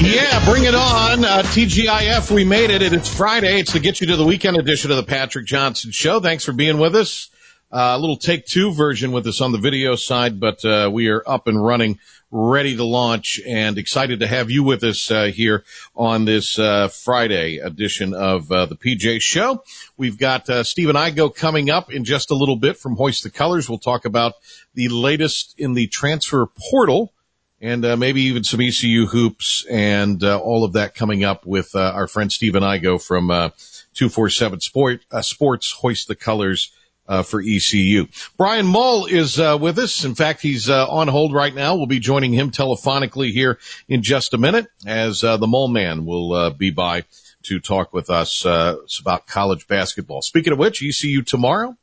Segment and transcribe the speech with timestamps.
[0.00, 1.24] Yeah, bring it on.
[1.24, 2.82] Uh, TGIF, we made it.
[2.82, 3.58] It's Friday.
[3.58, 6.20] It's to get you to the weekend edition of the Patrick Johnson Show.
[6.20, 7.30] Thanks for being with us.
[7.72, 11.08] Uh, a little take two version with us on the video side, but uh, we
[11.08, 11.98] are up and running,
[12.30, 15.64] ready to launch, and excited to have you with us uh, here
[15.96, 19.64] on this uh, Friday edition of uh, the PJ Show.
[19.96, 23.68] We've got uh, Igo coming up in just a little bit from Hoist the Colors.
[23.68, 24.34] We'll talk about
[24.74, 27.12] the latest in the transfer portal
[27.60, 31.74] and uh, maybe even some ECU hoops and uh, all of that coming up with
[31.74, 33.48] uh, our friend Stephen Igo from uh,
[33.94, 36.72] 247 Sport, uh, Sports Hoist the Colors
[37.08, 38.06] uh, for ECU.
[38.36, 40.04] Brian Mull is with us.
[40.04, 41.74] In fact, he's on hold right now.
[41.74, 46.50] We'll be joining him telephonically here in just a minute as the Mull man will
[46.50, 47.04] be by
[47.44, 50.20] to talk with us about college basketball.
[50.20, 51.76] Speaking of which, ECU tomorrow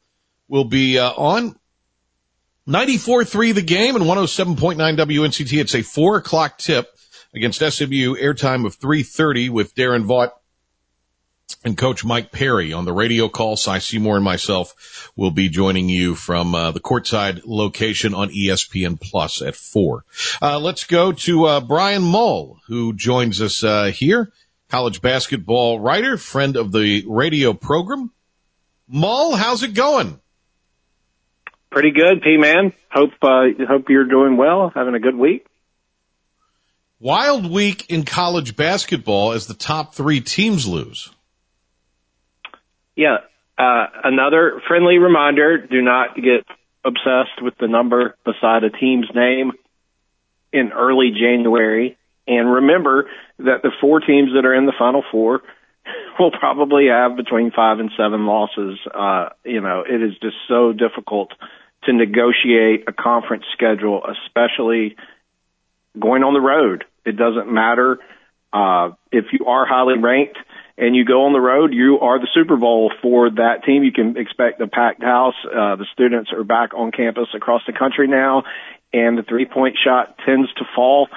[0.47, 1.57] will be on
[2.67, 5.59] 94.3 the game and 107.9 WNCT.
[5.61, 6.89] It's a four o'clock tip
[7.35, 10.31] against SMU airtime of 3.30 with Darren Vaught
[11.63, 13.55] and Coach Mike Perry on the radio call.
[13.55, 18.99] Cy Seymour and myself will be joining you from uh, the courtside location on ESPN
[18.99, 20.03] Plus at four.
[20.41, 24.31] Uh, let's go to uh, Brian Mull, who joins us uh, here,
[24.69, 28.11] college basketball writer, friend of the radio program.
[28.87, 30.19] Mull, how's it going?
[31.75, 32.71] Pretty good, P man.
[32.89, 35.45] Hope uh, hope you're doing well, having a good week.
[37.01, 41.11] Wild week in college basketball as the top three teams lose.
[42.95, 43.17] Yeah,
[43.57, 46.45] uh, another friendly reminder: do not get
[46.85, 49.51] obsessed with the number beside a team's name
[50.53, 53.09] in early January, and remember
[53.39, 55.41] that the four teams that are in the Final Four
[56.19, 58.79] will probably have between five and seven losses.
[58.93, 61.33] Uh, you know, it is just so difficult
[61.85, 64.95] to negotiate a conference schedule, especially
[65.99, 66.85] going on the road.
[67.05, 67.99] It doesn't matter
[68.55, 70.37] uh, if you are highly ranked
[70.77, 73.83] and you go on the road, you are the Super Bowl for that team.
[73.83, 75.35] You can expect a packed house.
[75.45, 78.43] Uh, the students are back on campus across the country now,
[78.93, 81.07] and the three point shot tends to fall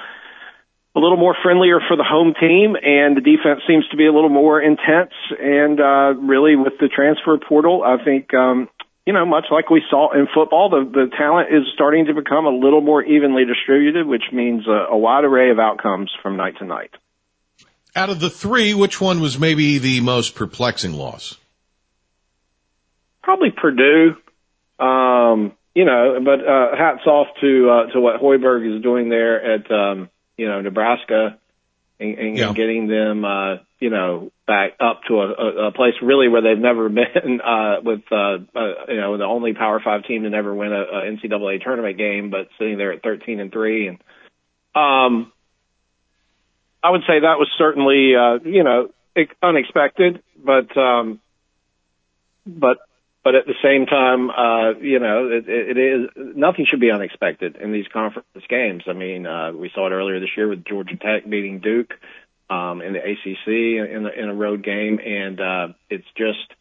[0.95, 4.11] a little more friendlier for the home team, and the defense seems to be a
[4.11, 5.13] little more intense.
[5.39, 8.69] And uh, really, with the transfer portal, I think um,
[9.09, 12.45] you know, much like we saw in football, the, the talent is starting to become
[12.45, 16.59] a little more evenly distributed, which means a, a wide array of outcomes from night
[16.59, 16.91] to night.
[17.95, 21.35] Out of the three, which one was maybe the most perplexing loss?
[23.23, 24.15] Probably Purdue.
[24.77, 29.55] Um, you know, but uh, hats off to uh, to what Hoiberg is doing there
[29.55, 31.39] at um, you know Nebraska
[31.99, 32.53] and, and yeah.
[32.53, 36.89] getting them uh, you know back up to a, a place really where they've never
[36.89, 40.73] been uh, with uh, uh, you know the only Power Five team to never win
[40.73, 43.97] a, a NCAA tournament game, but sitting there at 13 and three, and
[44.75, 45.31] um,
[46.83, 48.89] I would say that was certainly uh, you know
[49.43, 51.19] unexpected, but um,
[52.47, 52.79] but
[53.23, 57.57] but at the same time, uh, you know, it, it is nothing should be unexpected
[57.57, 58.83] in these conference games.
[58.87, 61.93] I mean, uh, we saw it earlier this year with Georgia Tech beating Duke
[62.49, 66.53] um, in the ACC in, the, in a road game, and uh, it's just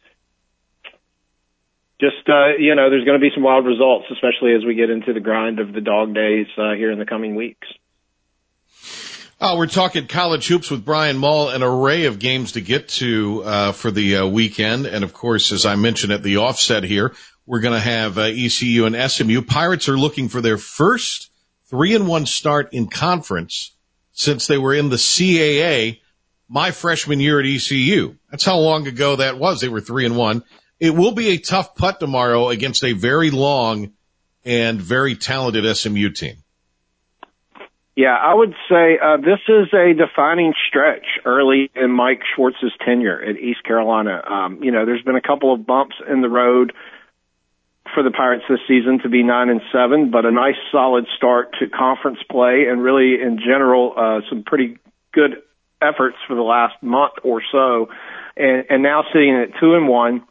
[2.01, 4.91] just uh, you know there's going to be some wild results, especially as we get
[4.91, 7.67] into the grind of the dog days uh, here in the coming weeks.
[9.41, 13.43] Oh, we're talking college hoops with Brian Mull, an array of games to get to
[13.45, 17.15] uh, for the uh, weekend, and of course, as I mentioned at the offset here,
[17.47, 19.43] we're going to have uh, ECU and SMU.
[19.43, 21.31] Pirates are looking for their first
[21.67, 23.73] three and one start in conference
[24.19, 26.01] since they were in the CAA
[26.49, 28.17] my freshman year at ECU.
[28.31, 29.61] That's how long ago that was.
[29.61, 30.43] They were three and one.
[30.81, 33.93] It will be a tough putt tomorrow against a very long
[34.45, 36.37] and very talented SMU team.
[37.95, 43.23] Yeah, I would say uh, this is a defining stretch early in Mike Schwartz's tenure
[43.23, 44.23] at East Carolina.
[44.29, 46.73] Um, you know, there's been a couple of bumps in the road
[47.99, 51.49] for the Pirates this season to be nine and seven, but a nice solid start
[51.59, 54.79] to conference play and really in general uh, some pretty
[55.13, 55.43] good
[55.83, 57.89] efforts for the last month or so,
[58.37, 60.23] and, and now sitting at two and one.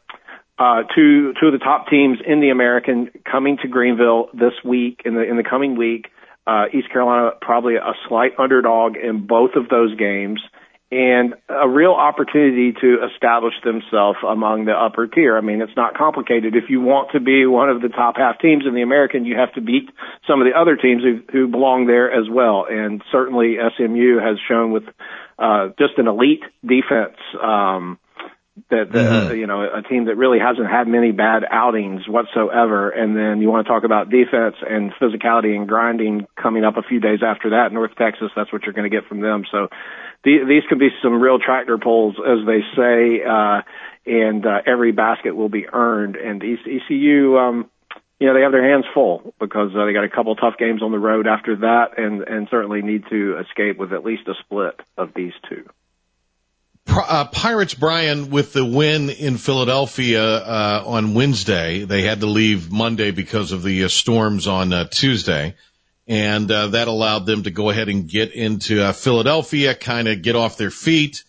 [0.58, 5.02] Uh, two two of the top teams in the American coming to Greenville this week
[5.04, 6.08] in the in the coming week.
[6.48, 10.42] Uh, East Carolina probably a slight underdog in both of those games,
[10.89, 15.38] and a real opportunity to establish themselves among the upper tier.
[15.38, 16.56] I mean, it's not complicated.
[16.56, 19.36] If you want to be one of the top half teams in the American, you
[19.36, 19.89] have to beat
[20.28, 22.66] some of the other teams who, who belong there as well.
[22.69, 24.84] And certainly SMU has shown with
[25.38, 27.18] uh, just an elite defense.
[27.42, 28.00] Um,
[28.69, 29.27] that the, mm-hmm.
[29.27, 32.89] uh, you know a team that really hasn't had many bad outings whatsoever.
[32.89, 36.81] And then you want to talk about defense and physicality and grinding coming up a
[36.81, 37.71] few days after that.
[37.71, 39.44] North Texas that's what you're going to get from them.
[39.51, 39.69] So
[40.24, 43.62] the, these could be some real tractor pulls as they say uh
[44.06, 46.15] and uh, every basket will be earned.
[46.15, 47.69] And ECU um
[48.19, 50.81] you know they have their hands full because uh, they got a couple tough games
[50.81, 54.33] on the road after that and and certainly need to escape with at least a
[54.44, 55.65] split of these two
[56.89, 62.72] uh, Pirates, Brian, with the win in Philadelphia uh, on Wednesday, they had to leave
[62.72, 65.56] Monday because of the uh, storms on uh, Tuesday,
[66.07, 70.22] and uh, that allowed them to go ahead and get into uh, Philadelphia, kind of
[70.22, 71.24] get off their feet,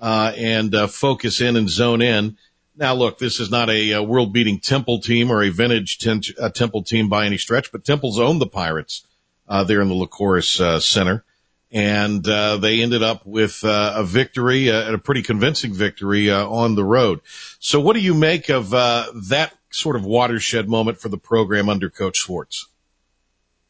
[0.00, 2.36] and focus in and zone in.
[2.76, 7.08] Now, look, this is not a, a world-beating Temple team or a vintage Temple team
[7.08, 9.06] by any stretch, but Temple's owned the Pirates
[9.48, 11.24] uh there in the Liacouras Center
[11.72, 16.46] and uh, they ended up with uh, a victory, uh, a pretty convincing victory uh,
[16.46, 17.20] on the road.
[17.58, 21.68] So, what do you make of uh, that sort of watershed moment for the program
[21.68, 22.68] under Coach Schwartz?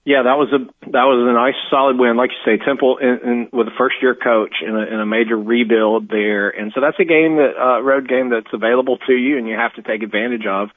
[0.04, 0.58] Yeah, that was a
[0.90, 3.94] that was a nice solid win, like you say, Temple in, in, with a first
[4.02, 7.54] year coach in a, in a major rebuild there, and so that's a game that
[7.54, 10.70] uh, road game that's available to you, and you have to take advantage of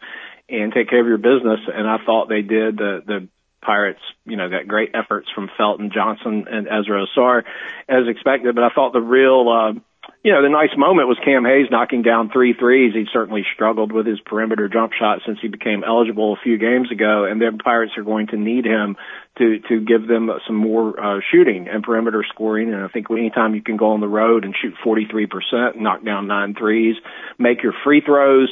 [0.47, 1.59] and take care of your business.
[1.73, 2.77] And I thought they did.
[2.77, 3.27] The the
[3.65, 7.43] Pirates, you know, got great efforts from Felton Johnson and Ezra Ausar
[7.89, 9.79] as expected, but I thought the real, uh,
[10.23, 12.93] you know, the nice moment was Cam Hayes knocking down three threes.
[12.93, 16.91] He certainly struggled with his perimeter jump shot since he became eligible a few games
[16.91, 18.97] ago, and the Pirates are going to need him
[19.37, 22.73] to to give them some more uh, shooting and perimeter scoring.
[22.73, 26.27] And I think anytime you can go on the road and shoot 43%, knock down
[26.27, 26.95] nine threes,
[27.37, 28.49] make your free throws,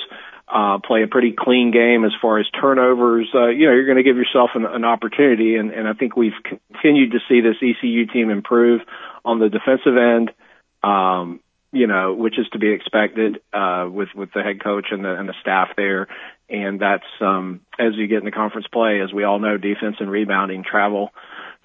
[0.48, 3.30] uh, play a pretty clean game as far as turnovers.
[3.34, 6.16] Uh, you know, you're going to give yourself an, an opportunity, and, and I think
[6.16, 8.82] we've continued to see this ECU team improve
[9.24, 10.32] on the defensive end.
[10.84, 11.40] Um,
[11.72, 15.16] you know, which is to be expected uh, with with the head coach and the
[15.18, 16.08] and the staff there,
[16.48, 19.96] and that's um, as you get in the conference play, as we all know, defense
[20.00, 21.10] and rebounding travel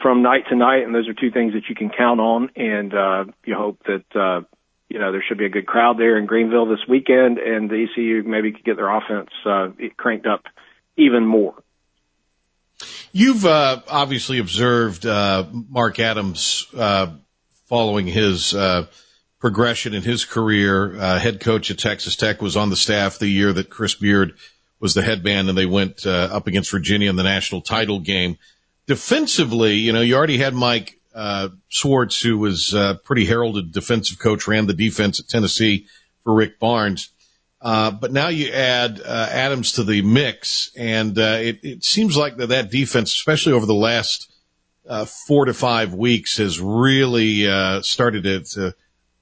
[0.00, 2.94] from night to night, and those are two things that you can count on, and
[2.94, 4.40] uh, you hope that uh,
[4.88, 7.86] you know, there should be a good crowd there in Greenville this weekend, and the
[7.90, 10.44] ECU maybe could get their offense uh, cranked up
[10.96, 11.54] even more.
[13.12, 17.08] You've uh, obviously observed uh, Mark Adams uh,
[17.66, 18.86] following his uh,
[19.40, 20.98] progression in his career.
[20.98, 24.34] Uh, head coach at Texas Tech was on the staff the year that Chris Beard
[24.80, 28.38] was the headband, and they went up against Virginia in the national title game.
[28.86, 34.20] Defensively, you know, you already had Mike uh, Schwartz, who was uh, pretty heralded defensive
[34.20, 35.86] coach, ran the defense at Tennessee
[36.22, 37.10] for Rick Barnes.
[37.60, 42.16] Uh, but now you add uh, Adams to the mix, and uh, it, it seems
[42.16, 44.32] like that that defense, especially over the last
[44.88, 48.74] uh, four to five weeks, has really uh, started to, to,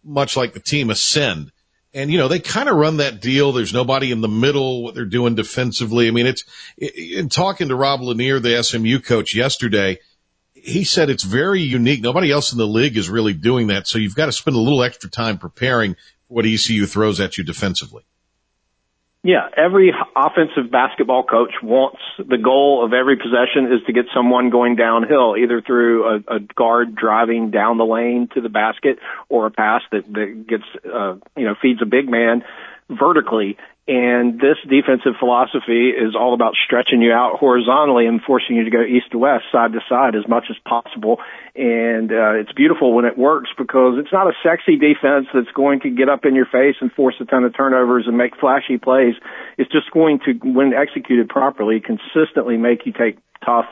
[0.05, 1.51] much like the team, ascend.
[1.95, 3.53] And you know they kind of run that deal.
[3.53, 4.83] There's nobody in the middle.
[4.83, 6.09] What they're doing defensively.
[6.09, 6.45] I mean, it's
[6.77, 9.99] in talking to Rob Lanier, the SMU coach, yesterday
[10.67, 12.03] he said it's very unique.
[12.03, 13.87] Nobody else in the league is really doing that.
[13.87, 17.39] So you've got to spend a little extra time preparing for what ECU throws at
[17.39, 18.05] you defensively.
[19.23, 24.51] Yeah, every offensive basketball coach wants the goal of every possession is to get someone
[24.51, 28.99] going downhill, either through a, a guard driving down the lane to the basket
[29.29, 32.45] or a pass that, that gets, uh, you know, feeds a big man
[32.91, 33.57] vertically
[33.89, 38.71] and this defensive philosophy is all about stretching you out horizontally and forcing you to
[38.71, 41.19] go east to west, side to side as much as possible.
[41.55, 45.81] And uh, it's beautiful when it works because it's not a sexy defense that's going
[45.81, 48.77] to get up in your face and force a ton of turnovers and make flashy
[48.77, 49.15] plays.
[49.57, 53.71] It's just going to, when executed properly, consistently make you take tough,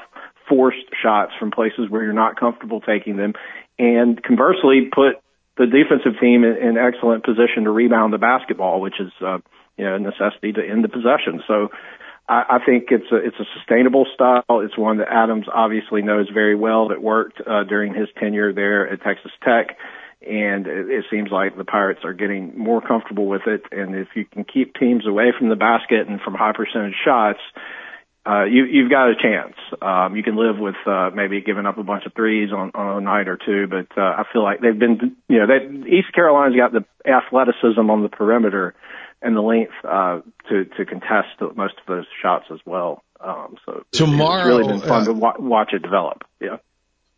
[0.49, 3.33] forced shots from places where you're not comfortable taking them.
[3.81, 5.19] And conversely, put
[5.57, 9.39] the defensive team in, excellent position to rebound the basketball, which is, uh,
[9.77, 11.43] you know, a necessity to end the possession.
[11.47, 11.69] So
[12.29, 14.61] I, I think it's a it's a sustainable style.
[14.65, 16.89] It's one that Adams obviously knows very well.
[16.89, 19.77] That worked uh, during his tenure there at Texas Tech,
[20.27, 23.63] and it, it seems like the Pirates are getting more comfortable with it.
[23.71, 27.41] And if you can keep teams away from the basket and from high percentage shots.
[27.55, 27.61] Uh,
[28.27, 29.55] you, you've got a chance.
[29.83, 32.99] Um, you can live with, uh, maybe giving up a bunch of threes on, on
[32.99, 36.13] a night or two, but, uh, I feel like they've been, you know, they, East
[36.15, 38.75] Carolina's got the athleticism on the perimeter
[39.25, 43.03] and the length uh, to to contest most of those shots as well.
[43.19, 46.25] Um, so tomorrow, it's really been fun uh, to wa- watch it develop.
[46.41, 46.59] Yeah.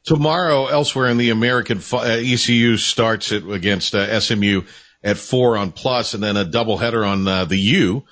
[0.05, 4.63] tomorrow, elsewhere in the American, uh, ECU starts it against uh, SMU
[5.03, 8.05] at four on plus, and then a doubleheader on uh, the U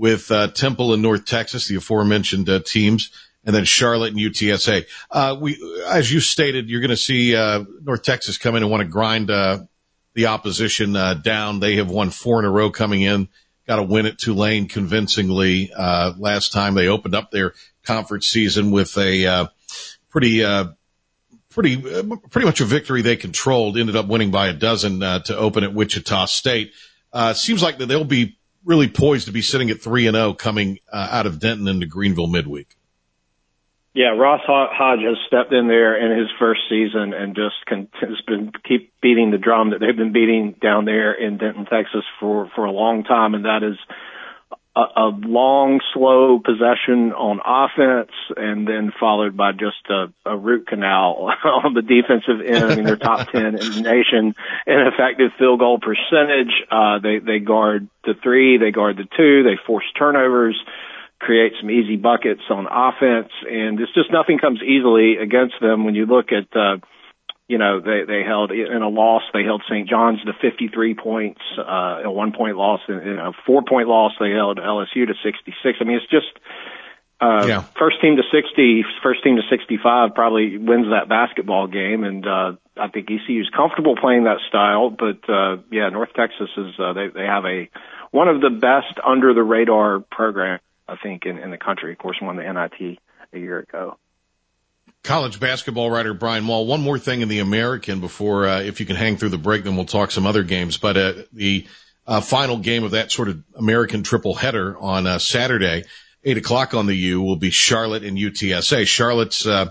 [0.00, 3.10] with uh, Temple in North Texas, the aforementioned uh, teams,
[3.44, 4.86] and then Charlotte and UTSA.
[5.10, 8.70] Uh, we, as you stated, you're going to see uh, North Texas come in and
[8.70, 9.58] want to grind uh,
[10.14, 11.60] the opposition uh, down.
[11.60, 13.28] They have won four in a row coming in.
[13.66, 15.70] Got to win at Tulane convincingly.
[15.76, 17.52] Uh, last time they opened up their
[17.84, 19.50] conference season with a
[20.08, 20.68] pretty uh,
[21.50, 23.76] pretty pretty much a victory they controlled.
[23.76, 26.72] Ended up winning by a dozen uh, to open at Wichita State.
[27.12, 30.32] Uh, seems like that they'll be really poised to be sitting at three and zero
[30.32, 32.76] coming uh, out of Denton into Greenville midweek.
[33.92, 38.20] Yeah, Ross Hodge has stepped in there in his first season and just con- has
[38.24, 42.48] been keep beating the drum that they've been beating down there in Denton, Texas for
[42.54, 43.76] for a long time, and that is
[44.80, 50.66] a, a long, slow possession on offense, and then followed by just a, a root
[50.66, 52.64] canal on the defensive end.
[52.64, 54.34] I mean, they're top ten in the nation
[54.66, 56.52] in effective field goal percentage.
[56.70, 60.60] Uh, they they guard the three, they guard the two, they force turnovers
[61.20, 65.94] create some easy buckets on offense and it's just nothing comes easily against them when
[65.94, 66.78] you look at uh
[67.50, 69.88] you know, they, they held in a loss, they held St.
[69.88, 74.30] John's to 53 points, uh, a one point loss, in a four point loss, they
[74.30, 75.78] held LSU to 66.
[75.80, 76.30] I mean, it's just,
[77.20, 77.64] uh, yeah.
[77.76, 82.04] first team to 60, first team to 65 probably wins that basketball game.
[82.04, 86.50] And, uh, I think ECU is comfortable playing that style, but, uh, yeah, North Texas
[86.56, 87.68] is, uh, they, they have a,
[88.12, 91.90] one of the best under the radar programs, I think, in, in the country.
[91.90, 92.98] Of course, won the NIT
[93.32, 93.98] a year ago
[95.02, 96.66] college basketball writer Brian Mull.
[96.66, 99.64] One more thing in the American before, uh, if you can hang through the break,
[99.64, 100.76] then we'll talk some other games.
[100.76, 101.66] But uh, the
[102.06, 105.84] uh, final game of that sort of American triple header on uh, Saturday,
[106.24, 108.86] eight o'clock on the U, will be Charlotte and UTSA.
[108.86, 109.66] Charlotte's uh,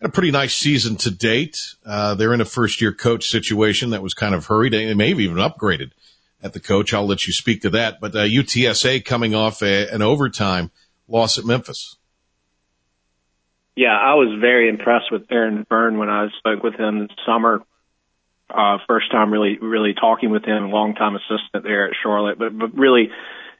[0.00, 1.58] had a pretty nice season to date.
[1.86, 4.72] Uh, they're in a first year coach situation that was kind of hurried.
[4.72, 5.92] They may have even upgraded
[6.42, 6.92] at the coach.
[6.92, 8.00] I'll let you speak to that.
[8.00, 10.70] But UTSA coming off a, an overtime
[11.08, 11.96] loss at Memphis.
[13.76, 17.62] Yeah, I was very impressed with Aaron Fearne when I spoke with him this summer.
[18.48, 22.56] Uh, first time really, really talking with him, long time assistant there at Charlotte, but,
[22.56, 23.10] but really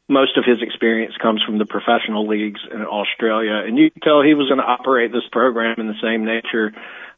[0.09, 3.64] most of his experience comes from the professional leagues in Australia.
[3.66, 6.73] And you can tell he was going to operate this program in the same nature.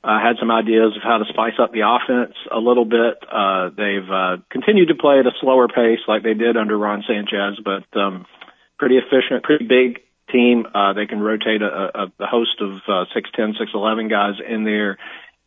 [0.05, 3.19] Uh, had some ideas of how to spice up the offense a little bit.
[3.27, 7.03] Uh, they've, uh, continued to play at a slower pace like they did under Ron
[7.07, 8.25] Sanchez, but, um,
[8.79, 10.67] pretty efficient, pretty big team.
[10.75, 14.99] Uh, they can rotate a, a, a host of uh, 6'10", 6'11 guys in there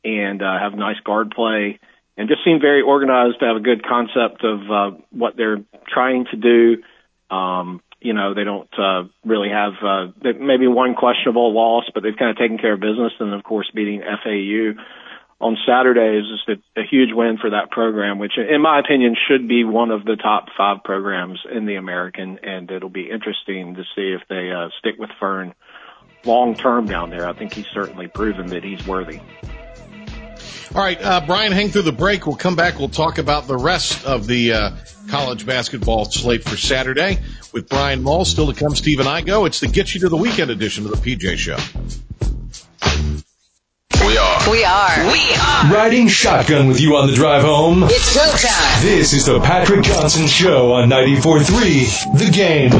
[0.03, 1.79] and uh, have nice guard play
[2.19, 6.25] and just seem very organized to have a good concept of uh, what they're trying
[6.25, 6.83] to do.
[7.33, 12.17] Um, you know, they don't uh, really have uh, maybe one questionable loss, but they've
[12.17, 13.13] kind of taken care of business.
[13.19, 14.81] And of course, beating FAU
[15.41, 19.47] on Saturday is a, a huge win for that program, which in my opinion should
[19.47, 22.39] be one of the top five programs in the American.
[22.43, 25.53] And it'll be interesting to see if they uh, stick with Fearne
[26.25, 27.27] long term down there.
[27.27, 29.21] I think he's certainly proven that he's worthy.
[30.75, 32.27] All right, uh, Brian, hang through the break.
[32.27, 32.77] We'll come back.
[32.77, 34.71] We'll talk about the rest of the uh,
[35.07, 37.17] college basketball slate for Saturday
[37.53, 38.23] with Brian Mull.
[38.23, 39.47] Still to come, Stephen Igo.
[39.47, 41.57] It's the Get You to the Weekend edition of the PJ Show.
[44.49, 45.05] We are.
[45.11, 45.71] We are.
[45.71, 47.83] Riding shotgun with you on the drive home.
[47.83, 48.81] It's go time.
[48.83, 52.73] This is the Patrick Johnson Show on 94.3 The Game.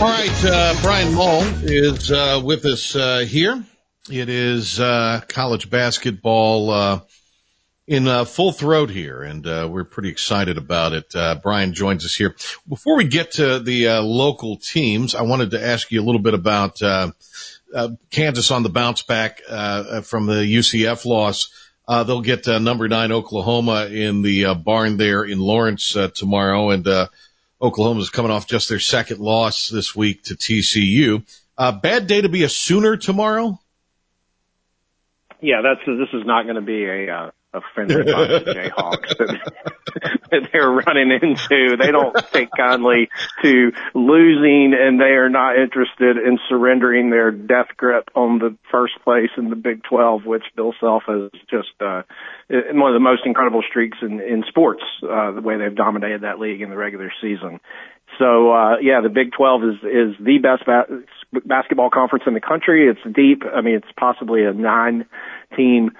[0.00, 3.62] All right, uh, Brian Mull is uh, with us uh, here.
[4.10, 7.00] It is uh, college basketball uh,
[7.86, 11.14] in uh, full throat here, and we're pretty excited about it.
[11.44, 12.34] Brian joins us here.
[12.68, 16.34] Before we get to the local teams, I wanted to ask you a little bit
[16.34, 17.12] about uh,
[18.10, 21.50] Kansas on the bounce back uh, from the UCF loss.
[21.88, 26.08] Uh, they'll get uh, number nine Oklahoma in the uh, barn there in Lawrence uh,
[26.08, 27.08] tomorrow, and uh,
[27.62, 31.26] is coming off just their second loss this week to TCU.
[31.56, 33.58] Uh, bad day to be a Sooner tomorrow.
[35.40, 39.08] Yeah, that's this is not going to be a uh, a friendly bunch of Jayhawks
[39.18, 41.76] that, that they're running into.
[41.76, 43.08] They don't take kindly
[43.42, 48.94] to losing and they are not interested in surrendering their death grip on the first
[49.04, 52.02] place in the Big 12, which Bill Self has just, uh,
[52.48, 56.38] one of the most incredible streaks in, in sports, uh, the way they've dominated that
[56.38, 57.60] league in the regular season.
[58.18, 60.86] So, uh, yeah, the Big 12 is, is the best ba-
[61.44, 62.88] basketball conference in the country.
[62.88, 63.42] It's deep.
[63.44, 65.06] I mean, it's possibly a nine
[65.56, 65.90] team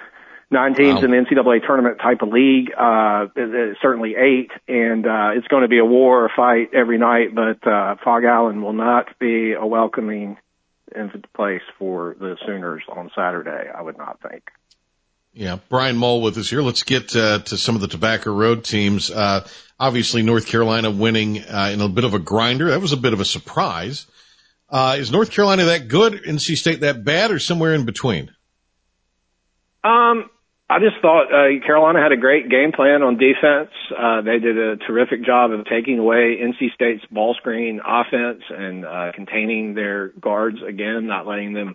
[0.50, 1.04] nine teams wow.
[1.04, 3.26] in the NCAA tournament type of league, uh,
[3.82, 7.34] certainly eight, and uh, it's going to be a war or a fight every night.
[7.34, 10.38] But uh, Phog Allen will not be a welcoming
[11.34, 13.70] place for the Sooners on Saturday.
[13.74, 14.44] I would not think.
[15.34, 16.62] Yeah, Brian Mull with us here.
[16.62, 19.10] Let's get uh, to some of the Tobacco Road teams.
[19.10, 19.46] Uh,
[19.78, 22.70] obviously, North Carolina winning uh, in a bit of a grinder.
[22.70, 24.06] That was a bit of a surprise.
[24.70, 26.24] Uh, is North Carolina that good?
[26.24, 28.30] NC State that bad, or somewhere in between?
[29.84, 30.28] Um,
[30.70, 33.70] I just thought uh, Carolina had a great game plan on defense.
[33.88, 38.84] Uh, they did a terrific job of taking away NC State's ball screen offense and
[38.84, 41.74] uh, containing their guards again, not letting them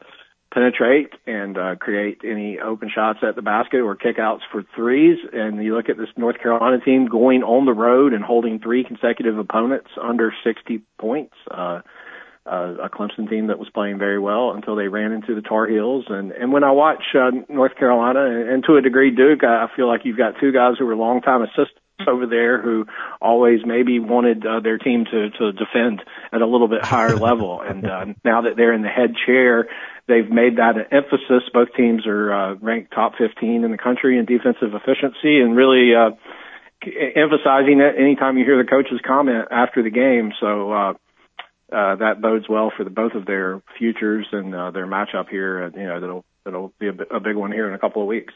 [0.53, 5.17] penetrate and uh, create any open shots at the basket or kickouts for threes.
[5.33, 8.83] And you look at this North Carolina team going on the road and holding three
[8.83, 11.33] consecutive opponents under 60 points.
[11.49, 11.81] Uh,
[12.45, 15.67] uh, a Clemson team that was playing very well until they ran into the Tar
[15.67, 16.05] Heels.
[16.09, 19.67] And and when I watch uh, North Carolina and, and to a degree Duke, I
[19.75, 22.85] feel like you've got two guys who were longtime assistants over there who
[23.21, 26.01] always maybe wanted uh, their team to to defend
[26.33, 27.61] at a little bit higher level.
[27.61, 29.67] And uh, now that they're in the head chair,
[30.07, 31.49] they've made that an emphasis.
[31.53, 35.95] Both teams are uh, ranked top 15 in the country in defensive efficiency, and really.
[35.95, 36.15] Uh,
[37.15, 40.33] emphasizing it anytime you hear the coach's comment after the game.
[40.41, 40.93] So uh,
[41.71, 45.63] uh, that bodes well for the, both of their futures and uh, their matchup here.
[45.63, 48.07] And, you know, that'll that'll be a, a big one here in a couple of
[48.07, 48.33] weeks.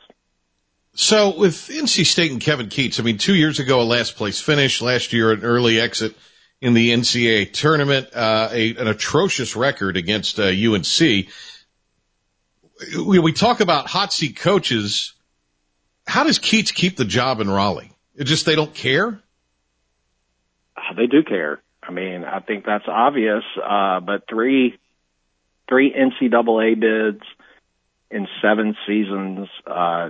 [0.93, 4.41] So with NC State and Kevin Keatts, I mean, two years ago a last place
[4.41, 6.15] finish, last year an early exit
[6.59, 11.27] in the NCAA tournament, uh, a, an atrocious record against uh, UNC.
[13.05, 15.13] We, we talk about hot seat coaches.
[16.07, 17.91] How does Keatts keep the job in Raleigh?
[18.15, 19.21] It just they don't care.
[20.75, 21.61] Uh, they do care.
[21.87, 23.43] I mean, I think that's obvious.
[23.57, 24.77] Uh, but three,
[25.69, 27.23] three NCAA bids
[28.11, 30.09] in seven seasons, uh,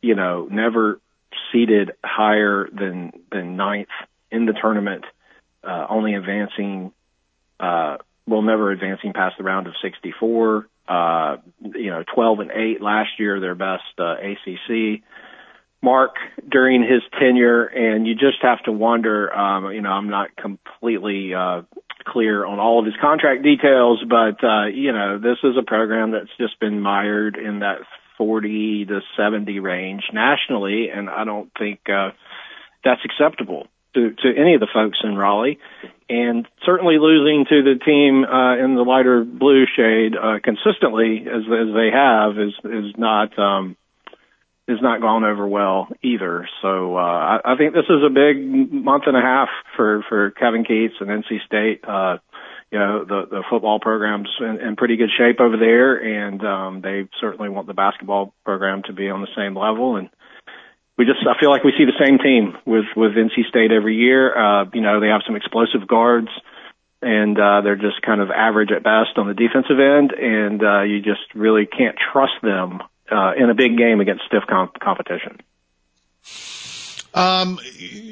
[0.00, 1.00] you know, never
[1.52, 3.88] seeded higher than, than ninth
[4.30, 5.04] in the tournament,
[5.62, 6.92] uh, only advancing,
[7.60, 11.36] uh, well, never advancing past the round of 64, uh,
[11.74, 15.02] you know, 12 and 8 last year, their best, uh, ACC
[15.82, 16.16] mark
[16.50, 19.32] during his tenure, and you just have to wonder.
[19.32, 21.62] Um, you know, I'm not completely uh,
[22.04, 26.12] clear on all of his contract details, but uh, you know, this is a program
[26.12, 27.78] that's just been mired in that
[28.16, 32.10] 40 to 70 range nationally, and I don't think uh,
[32.84, 35.58] that's acceptable to, to any of the folks in Raleigh.
[36.10, 41.42] And certainly losing to the team uh, in the lighter blue shade uh, consistently as
[41.44, 43.76] as they have is is not um,
[44.68, 46.48] has not gone over well either.
[46.60, 50.30] So uh, I, I think this is a big month and a half for for
[50.32, 51.84] Kevin Keatts and NC State.
[51.88, 52.18] Uh,
[52.70, 56.80] you know the the football program's in, in pretty good shape over there, and um,
[56.82, 59.96] they certainly want the basketball program to be on the same level.
[59.96, 60.10] And
[60.98, 63.96] we just I feel like we see the same team with with NC State every
[63.96, 64.36] year.
[64.36, 66.28] Uh, you know they have some explosive guards
[67.00, 70.82] and uh, they're just kind of average at best on the defensive end, and uh,
[70.82, 75.40] you just really can't trust them uh, in a big game against stiff comp- competition.
[77.14, 77.58] Um,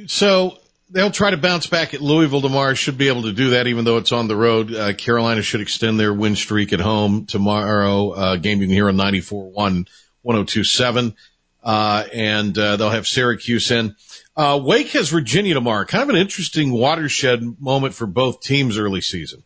[0.07, 0.59] so
[0.91, 2.75] they'll try to bounce back at Louisville tomorrow.
[2.75, 4.75] Should be able to do that, even though it's on the road.
[4.75, 8.11] Uh, Carolina should extend their win streak at home tomorrow.
[8.11, 9.87] Uh, game you can hear on 94.1,
[10.25, 11.15] 102.7.
[11.63, 13.97] Uh, and, uh, they'll have Syracuse in.
[14.37, 15.85] Uh, Wake has Virginia tomorrow.
[15.85, 19.43] Kind of an interesting watershed moment for both teams early season.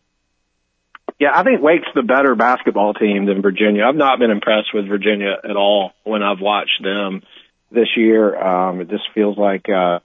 [1.20, 3.84] Yeah, I think Wake's the better basketball team than Virginia.
[3.84, 7.22] I've not been impressed with Virginia at all when I've watched them
[7.70, 8.34] this year.
[8.34, 9.98] Um, it just feels like uh,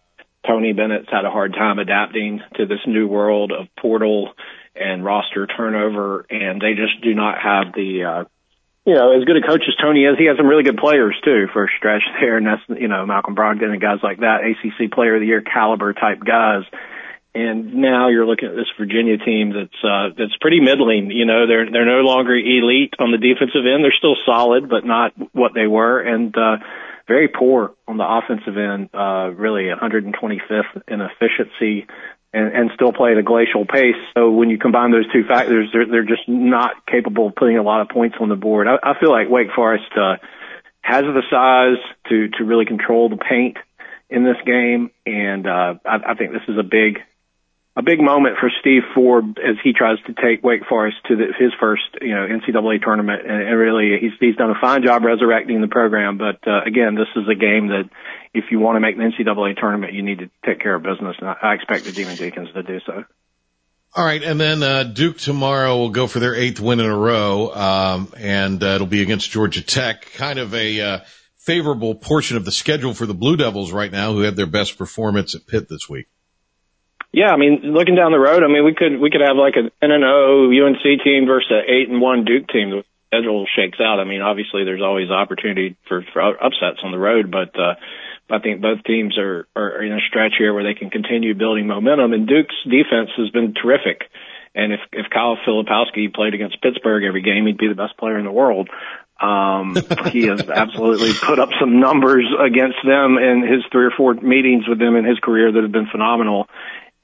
[0.46, 4.34] Tony Bennett's had a hard time adapting to this new world of portal
[4.76, 8.24] and roster turnover, and they just do not have the, uh,
[8.86, 11.16] you know, as good a coach as Tony is, he has some really good players
[11.24, 14.42] too for a stretch there, and that's, you know, Malcolm Brogdon and guys like that,
[14.44, 16.64] ACC Player of the Year caliber type guys
[17.36, 21.12] and now you're looking at this Virginia team that's uh, that's pretty middling.
[21.12, 23.84] You know, they're they're no longer elite on the defensive end.
[23.84, 26.58] They're still solid, but not what they were, and uh,
[27.08, 28.90] very poor on the offensive end.
[28.94, 31.88] Uh, really, 125th in efficiency,
[32.34, 34.00] and, and still play at a glacial pace.
[34.16, 37.64] So when you combine those two factors, they're they're just not capable of putting a
[37.64, 38.68] lot of points on the board.
[38.68, 40.16] I, I feel like Wake Forest uh,
[40.80, 43.58] has the size to to really control the paint
[44.10, 47.00] in this game, and uh, I, I think this is a big
[47.78, 51.26] a big moment for Steve Forbes as he tries to take Wake Forest to the,
[51.38, 55.04] his first, you know, NCAA tournament, and, and really he's he's done a fine job
[55.04, 56.18] resurrecting the program.
[56.18, 57.90] But uh, again, this is a game that
[58.34, 61.18] if you want to make the NCAA tournament, you need to take care of business,
[61.20, 63.04] and I, I expect the Demon Deacons to do so.
[63.94, 66.98] All right, and then uh, Duke tomorrow will go for their eighth win in a
[66.98, 70.14] row, um, and uh, it'll be against Georgia Tech.
[70.14, 71.00] Kind of a uh,
[71.38, 74.78] favorable portion of the schedule for the Blue Devils right now, who had their best
[74.78, 76.08] performance at Pitt this week.
[77.16, 79.56] Yeah, I mean, looking down the road, I mean, we could we could have like
[79.56, 82.76] an N and O UNC team versus an eight and one Duke team.
[82.76, 84.02] The schedule shakes out.
[84.02, 87.80] I mean, obviously, there's always opportunity for, for upsets on the road, but uh,
[88.30, 91.68] I think both teams are are in a stretch here where they can continue building
[91.68, 92.12] momentum.
[92.12, 94.12] And Duke's defense has been terrific.
[94.54, 98.20] And if if Kyle Filipowski played against Pittsburgh every game, he'd be the best player
[98.20, 98.68] in the world.
[99.22, 99.72] Um,
[100.12, 104.68] he has absolutely put up some numbers against them in his three or four meetings
[104.68, 106.50] with them in his career that have been phenomenal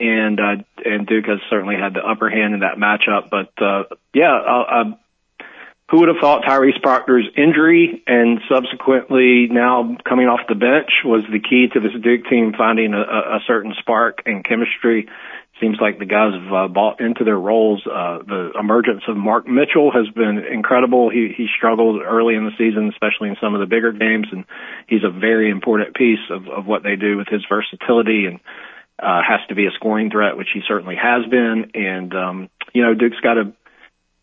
[0.01, 3.29] and uh, and Duke has certainly had the upper hand in that matchup.
[3.29, 3.83] But uh,
[4.13, 4.83] yeah, uh, uh,
[5.91, 11.23] who would have thought Tyrese Proctor's injury and subsequently now coming off the bench was
[11.31, 15.07] the key to this Duke team finding a, a certain spark and chemistry.
[15.59, 17.85] Seems like the guys have uh, bought into their roles.
[17.85, 21.11] Uh, the emergence of Mark Mitchell has been incredible.
[21.11, 24.45] He he struggled early in the season, especially in some of the bigger games, and
[24.87, 28.39] he's a very important piece of, of what they do with his versatility and
[29.01, 31.71] uh, has to be a scoring threat, which he certainly has been.
[31.73, 33.53] And um, you know, Duke's got a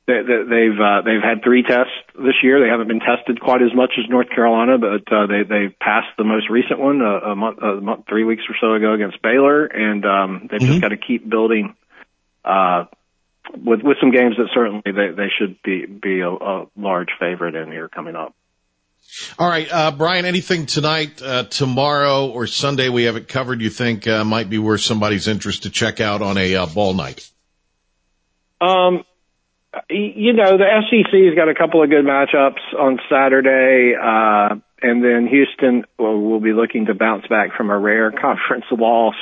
[0.08, 2.60] they, they, they've uh, they've had three tests this year.
[2.60, 6.08] They haven't been tested quite as much as North Carolina, but uh, they they passed
[6.16, 9.20] the most recent one a, a month, a month, three weeks or so ago against
[9.20, 10.66] Baylor, and um, they've mm-hmm.
[10.66, 11.74] just got to keep building.
[12.42, 12.86] Uh,
[13.54, 17.54] with with some games that certainly they they should be be a, a large favorite
[17.54, 18.34] in here coming up.
[19.38, 24.06] All right, uh, Brian, anything tonight, uh, tomorrow, or Sunday we haven't covered you think
[24.06, 27.30] uh, might be worth somebody's interest to check out on a uh, ball night?
[28.60, 29.04] Um,
[29.88, 35.26] you know, the SEC's got a couple of good matchups on Saturday, uh, and then
[35.30, 39.16] Houston will, will be looking to bounce back from a rare conference loss.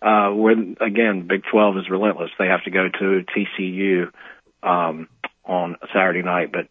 [0.00, 2.30] Uh, when again, Big 12 is relentless.
[2.38, 4.10] They have to go to TCU
[4.62, 5.08] um,
[5.44, 6.68] on Saturday night, but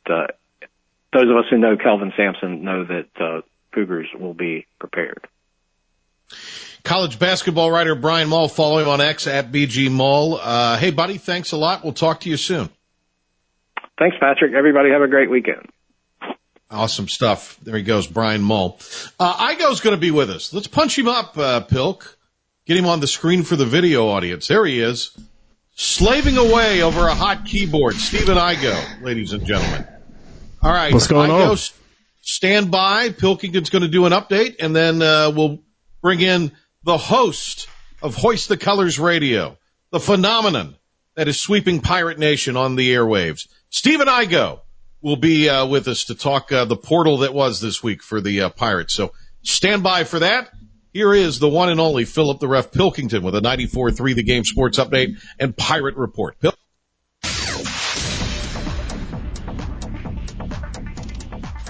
[1.14, 3.42] those of us who know Kelvin Sampson know that uh,
[3.74, 5.28] Cougars will be prepared.
[6.84, 10.38] College basketball writer Brian Mull following on X at BG Mull.
[10.42, 11.84] Uh, hey, buddy, thanks a lot.
[11.84, 12.70] We'll talk to you soon.
[13.98, 14.54] Thanks, Patrick.
[14.54, 15.70] Everybody have a great weekend.
[16.70, 17.58] Awesome stuff.
[17.62, 18.80] There he goes, Brian Mull.
[19.20, 20.52] Uh, Igo's going to be with us.
[20.52, 22.18] Let's punch him up, uh, Pilk.
[22.66, 24.48] Get him on the screen for the video audience.
[24.48, 25.16] There he is,
[25.76, 27.96] slaving away over a hot keyboard.
[27.96, 29.88] Stephen Igo, ladies and gentlemen.
[30.64, 30.94] All right.
[30.94, 31.58] What's going on?
[32.22, 33.10] Stand by.
[33.10, 35.60] Pilkington's going to do an update, and then uh, we'll
[36.02, 37.68] bring in the host
[38.02, 39.58] of Hoist the Colors Radio,
[39.92, 40.78] the phenomenon
[41.16, 43.48] that is sweeping Pirate Nation on the airwaves.
[43.70, 44.62] Steve Stephen Igo
[45.02, 48.22] will be uh, with us to talk uh, the portal that was this week for
[48.22, 48.94] the uh, Pirates.
[48.94, 50.50] So stand by for that.
[50.94, 54.46] Here is the one and only Philip the Ref Pilkington with a 94-3 The Game
[54.46, 56.40] Sports Update and Pirate Report.
[56.40, 56.54] Pil-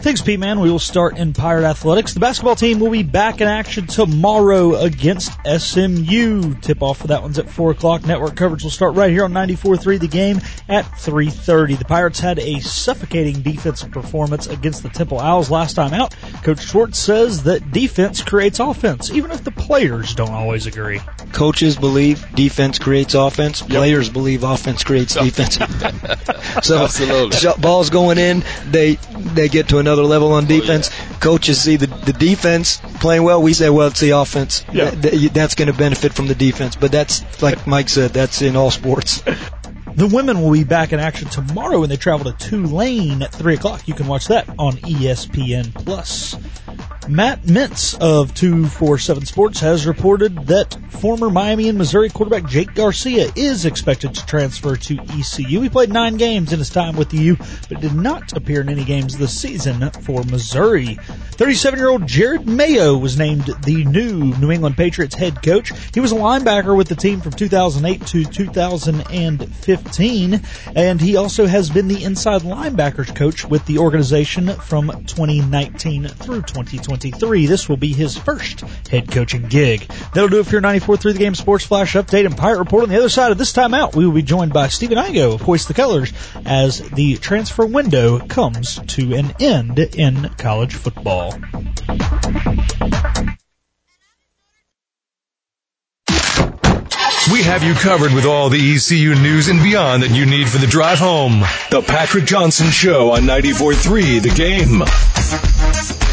[0.03, 0.59] Thanks, Pete Man.
[0.59, 2.13] We will start in Pirate Athletics.
[2.13, 6.55] The basketball team will be back in action tomorrow against SMU.
[6.55, 8.05] Tip off for that one's at 4 o'clock.
[8.05, 11.79] Network coverage will start right here on 94.3 the game at 3.30.
[11.79, 16.13] The Pirates had a suffocating defensive performance against the Temple Owls last time out.
[16.43, 20.99] Coach Schwartz says that defense creates offense, even if the players don't always agree.
[21.31, 23.61] Coaches believe defense creates offense.
[23.61, 23.69] Yep.
[23.69, 25.55] Players believe offense creates defense.
[26.61, 27.61] so, Absolutely.
[27.61, 28.95] balls going in, they,
[29.33, 30.89] they get to another another level on defense.
[30.91, 31.17] Oh, yeah.
[31.19, 33.41] Coaches see the, the defense playing well.
[33.41, 34.65] We say, well, it's the offense.
[34.71, 34.89] Yeah.
[34.89, 36.75] That, that's going to benefit from the defense.
[36.75, 39.23] But that's, like Mike said, that's in all sports.
[39.95, 43.53] The women will be back in action tomorrow when they travel to Tulane at 3
[43.53, 43.87] o'clock.
[43.87, 46.35] You can watch that on ESPN Plus.
[47.09, 53.29] Matt Mintz of 247 Sports has reported that former Miami and Missouri quarterback Jake Garcia
[53.35, 55.59] is expected to transfer to ECU.
[55.61, 57.37] He played nine games in his time with the U,
[57.67, 60.97] but did not appear in any games this season for Missouri.
[61.33, 65.73] 37 year old Jerod Mayo was named the new New England Patriots head coach.
[65.93, 70.41] He was a linebacker with the team from 2008 to 2015,
[70.75, 76.43] and he also has been the inside linebackers coach with the organization from 2019 through
[76.99, 77.45] 2023.
[77.47, 79.81] This will be his first head coaching gig.
[80.13, 82.83] That'll do it for your 94.3 The Game Sports Flash Update and Pirate Report.
[82.83, 85.33] On the other side of this time out, we will be joined by Stephen Igo
[85.35, 86.13] of Hoist the Colors
[86.45, 91.33] as the transfer window comes to an end in college football.
[97.31, 100.57] We have you covered with all the ECU news and beyond that you need for
[100.57, 101.39] the drive home.
[101.71, 106.12] The Patrick Johnson Show on 94.3 The Game.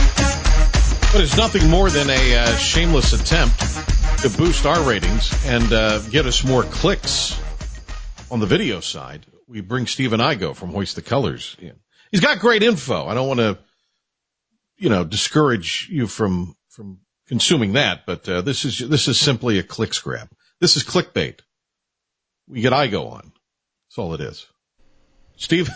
[1.12, 3.58] But it's nothing more than a uh, shameless attempt
[4.20, 7.36] to boost our ratings and uh, get us more clicks
[8.30, 9.26] on the video side.
[9.48, 11.74] We bring Stephen Igo from Hoist the Colors in.
[12.12, 13.08] He's got great info.
[13.08, 13.58] I don't want to,
[14.78, 19.58] you know, discourage you from from consuming that, but uh, this is this is simply
[19.58, 20.28] a clicks grab.
[20.60, 21.40] This is clickbait.
[22.46, 23.32] we get Igo on.
[23.88, 24.46] That's all it is.
[25.36, 25.70] Steve?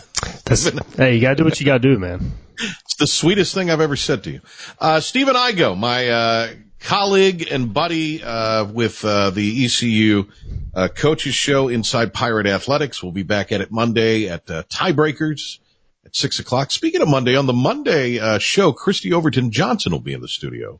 [0.45, 2.31] That's, hey, you gotta do what you gotta do, man.
[2.59, 4.41] It's the sweetest thing I've ever said to you.
[4.79, 10.25] Uh, Stephen Igo, my, uh, colleague and buddy, uh, with, uh, the ECU,
[10.73, 13.01] uh, coaches show inside Pirate Athletics.
[13.01, 15.59] We'll be back at it Monday at, uh, Tiebreakers
[16.05, 16.71] at six o'clock.
[16.71, 20.27] Speaking of Monday, on the Monday, uh, show, Kristi Overton Johnson will be in the
[20.27, 20.79] studio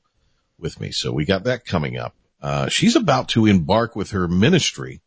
[0.60, 0.92] with me.
[0.92, 2.14] So we got that coming up.
[2.42, 5.02] Uh, she's about to embark with her ministry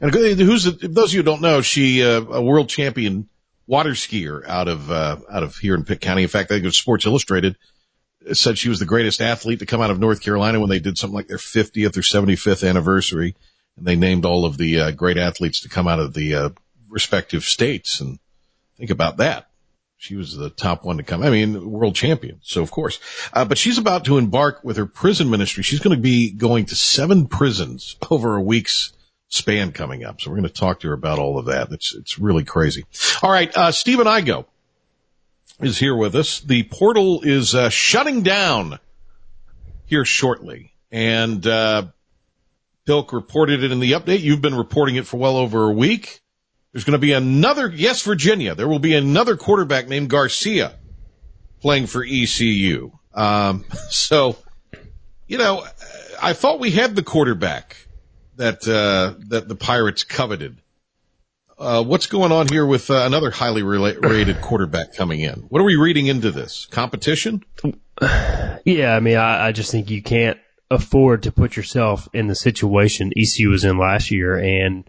[0.00, 3.28] and who's those of you who don't know, she a world champion
[3.66, 6.22] water skier out of uh, out of here in Pitt County.
[6.22, 7.56] In fact, I think it was Sports Illustrated
[8.32, 10.98] said she was the greatest athlete to come out of North Carolina when they did
[10.98, 13.36] something like their 50th or 75th anniversary,
[13.76, 16.48] and they named all of the uh, great athletes to come out of the uh,
[16.88, 18.00] respective states.
[18.00, 18.18] And
[18.76, 19.48] think about that.
[19.98, 21.22] She was the top one to come.
[21.22, 22.40] I mean, world champion.
[22.42, 23.00] So of course,
[23.32, 25.62] uh, but she's about to embark with her prison ministry.
[25.62, 28.92] She's going to be going to seven prisons over a week's
[29.28, 30.20] span coming up.
[30.20, 31.72] So we're going to talk to her about all of that.
[31.72, 32.84] It's, it's really crazy.
[33.22, 33.54] All right.
[33.56, 34.46] Uh, Stephen Igo
[35.60, 36.40] is here with us.
[36.40, 38.78] The portal is, uh, shutting down
[39.86, 40.72] here shortly.
[40.90, 41.88] And, uh,
[42.86, 44.20] Pilk reported it in the update.
[44.20, 46.20] You've been reporting it for well over a week.
[46.72, 48.54] There's going to be another, yes, Virginia.
[48.54, 50.74] There will be another quarterback named Garcia
[51.60, 52.92] playing for ECU.
[53.12, 54.36] Um, so,
[55.26, 55.64] you know,
[56.22, 57.76] I thought we had the quarterback
[58.36, 60.58] that uh, that the Pirates coveted.
[61.58, 65.46] Uh, what's going on here with uh, another highly rated quarterback coming in?
[65.48, 67.42] What are we reading into this competition?
[68.64, 70.38] Yeah, I mean, I, I just think you can't
[70.70, 74.84] afford to put yourself in the situation ECU was in last year, and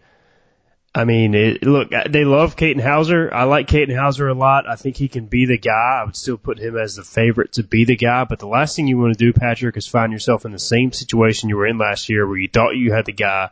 [0.98, 3.32] I mean, it, look, uh, they love Katin Houser.
[3.32, 4.68] I like Katin Houser a lot.
[4.68, 6.00] I think he can be the guy.
[6.02, 8.24] I would still put him as the favorite to be the guy.
[8.24, 10.92] But the last thing you want to do, Patrick, is find yourself in the same
[10.92, 13.52] situation you were in last year where you thought you had the guy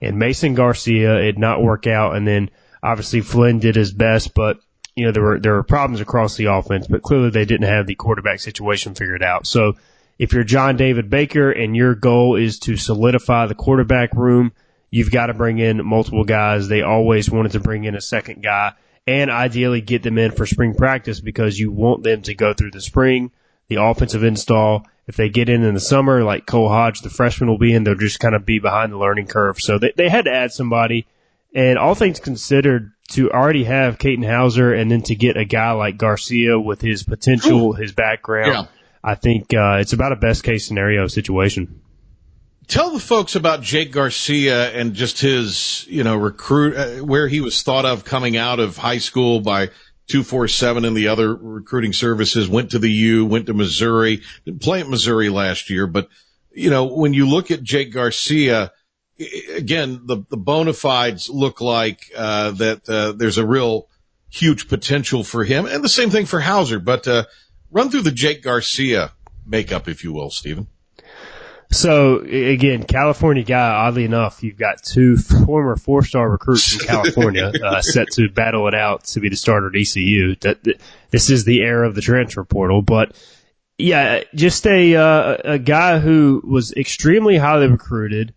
[0.00, 2.14] and Mason Garcia, it not work out.
[2.14, 4.60] And then obviously Flinn did his best, but
[4.94, 7.88] you know, there were, there were problems across the offense, but clearly they didn't have
[7.88, 9.48] the quarterback situation figured out.
[9.48, 9.74] So
[10.16, 14.52] if you're John David Baker and your goal is to solidify the quarterback room,
[14.94, 16.68] you've got to bring in multiple guys.
[16.68, 18.74] They always wanted to bring in a second guy
[19.08, 22.70] and ideally get them in for spring practice because you want them to go through
[22.70, 23.32] the spring,
[23.66, 24.86] the offensive install.
[25.08, 27.82] If they get in in the summer, like Cole Hodge, the freshman will be in,
[27.82, 29.58] they'll just kind of be behind the learning curve.
[29.58, 31.08] So they, they had to add somebody.
[31.52, 35.72] And all things considered, to already have Katin Houser and then to get a guy
[35.72, 38.66] like Garcia with his potential, his background, yeah.
[39.02, 41.80] I think uh, it's about a best case scenario situation
[42.66, 47.40] tell the folks about Jake Garcia and just his, you know, recruit, uh, where he
[47.40, 49.66] was thought of coming out of high school by
[50.08, 54.80] 247 and the other recruiting services, went to the U, went to Missouri, didn't play
[54.80, 56.08] at Missouri last year, but,
[56.52, 58.72] you know, when you look at Jake Garcia,
[59.54, 63.88] again, the, the bona fides look like, uh, that, uh, there's a real
[64.28, 65.66] huge potential for him.
[65.66, 67.24] And the same thing for Houser, but, uh,
[67.70, 69.12] run through the Jake Garcia
[69.46, 70.68] makeup, if you will, Stephen.
[71.74, 73.68] So again, California guy.
[73.68, 78.74] Oddly enough, you've got two former four-star recruits from California uh, set to battle it
[78.74, 80.36] out to be the starter at ECU.
[80.36, 83.16] That, that this is the era of the transfer portal, but
[83.76, 88.34] yeah, just a uh, a guy who was extremely highly recruited,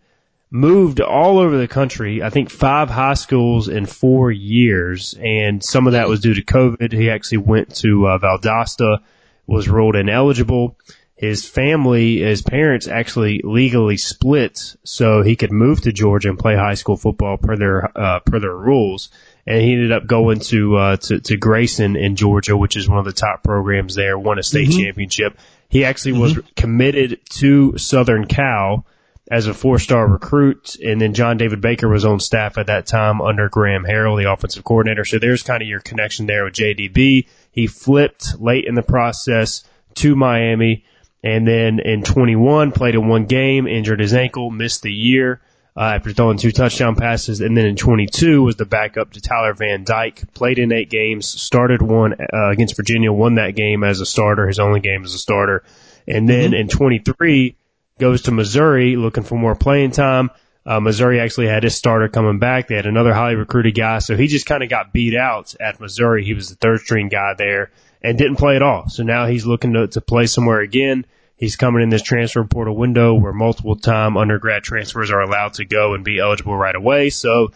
[0.50, 2.24] moved all over the country.
[2.24, 6.42] I think five high schools in four years, and some of that was due to
[6.42, 6.92] COVID.
[6.92, 8.98] He actually went to uh, Valdosta,
[9.46, 10.76] was ruled ineligible
[11.18, 16.54] his family, his parents actually legally split so he could move to Georgia and play
[16.54, 19.10] high school football per their, uh, per their rules.
[19.44, 23.00] And he ended up going to, uh, to, to Grayson in Georgia, which is one
[23.00, 24.84] of the top programs there, won a state mm-hmm.
[24.84, 25.36] championship.
[25.68, 26.20] He actually mm-hmm.
[26.20, 28.86] was committed to Southern Cal
[29.28, 33.20] as a four-star recruit, and then John David Baker was on staff at that time
[33.20, 35.04] under Graham Harrell, the offensive coordinator.
[35.04, 37.26] So there's kind of your connection there with JDB.
[37.50, 39.64] He flipped late in the process
[39.96, 40.84] to Miami
[41.22, 45.40] and then in 21, played in one game, injured his ankle, missed the year
[45.76, 47.40] uh, after throwing two touchdown passes.
[47.40, 51.26] And then in 22 was the backup to Tyler Van Dyke, played in eight games,
[51.26, 55.14] started one uh, against Virginia, won that game as a starter, his only game as
[55.14, 55.64] a starter.
[56.06, 56.60] And then mm-hmm.
[56.60, 57.56] in 23,
[57.98, 60.30] goes to Missouri looking for more playing time.
[60.64, 62.68] Uh, Missouri actually had his starter coming back.
[62.68, 65.80] They had another highly recruited guy, so he just kind of got beat out at
[65.80, 66.24] Missouri.
[66.24, 67.70] He was the third string guy there
[68.02, 68.88] and didn't play at all.
[68.88, 71.04] So now he's looking to, to play somewhere again.
[71.36, 75.64] He's coming in this transfer portal window where multiple time undergrad transfers are allowed to
[75.64, 77.10] go and be eligible right away.
[77.10, 77.52] So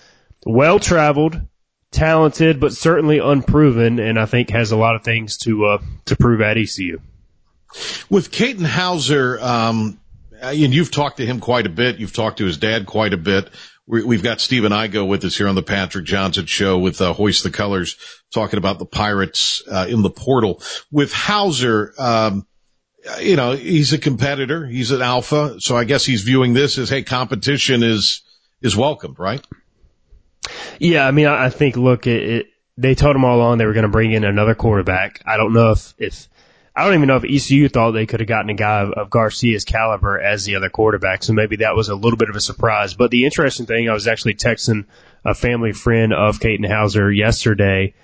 [0.46, 1.40] well traveled,
[1.90, 6.16] talented, but certainly unproven, and I think has a lot of things to uh, to
[6.16, 7.00] prove at ECU.
[8.08, 9.98] With Katin Houser, um,
[10.40, 11.98] and you've talked to him quite a bit.
[11.98, 13.48] You've talked to his dad quite a bit.
[13.92, 17.42] We've got Stephen Igo with us here on the Patrick Johnson show with uh, Hoist
[17.42, 17.98] the Colors
[18.32, 21.92] talking about the Pirates uh, in the portal with Houser.
[21.98, 22.46] Um,
[23.20, 24.64] you know, he's a competitor.
[24.64, 25.56] He's an alpha.
[25.58, 28.22] So I guess he's viewing this as, hey, competition is,
[28.62, 29.46] is welcomed, right?
[30.78, 31.06] Yeah.
[31.06, 32.46] I mean, I think, look, it, it
[32.78, 35.20] they told him all along they were going to bring in another quarterback.
[35.26, 36.28] I don't know if, if
[36.74, 39.10] I don't even know if ECU thought they could have gotten a guy of, of
[39.10, 41.22] Garcia's caliber as the other quarterback.
[41.22, 42.94] So maybe that was a little bit of a surprise.
[42.94, 44.86] But the interesting thing, I was actually texting
[45.24, 47.94] a family friend of Katin Houser yesterday.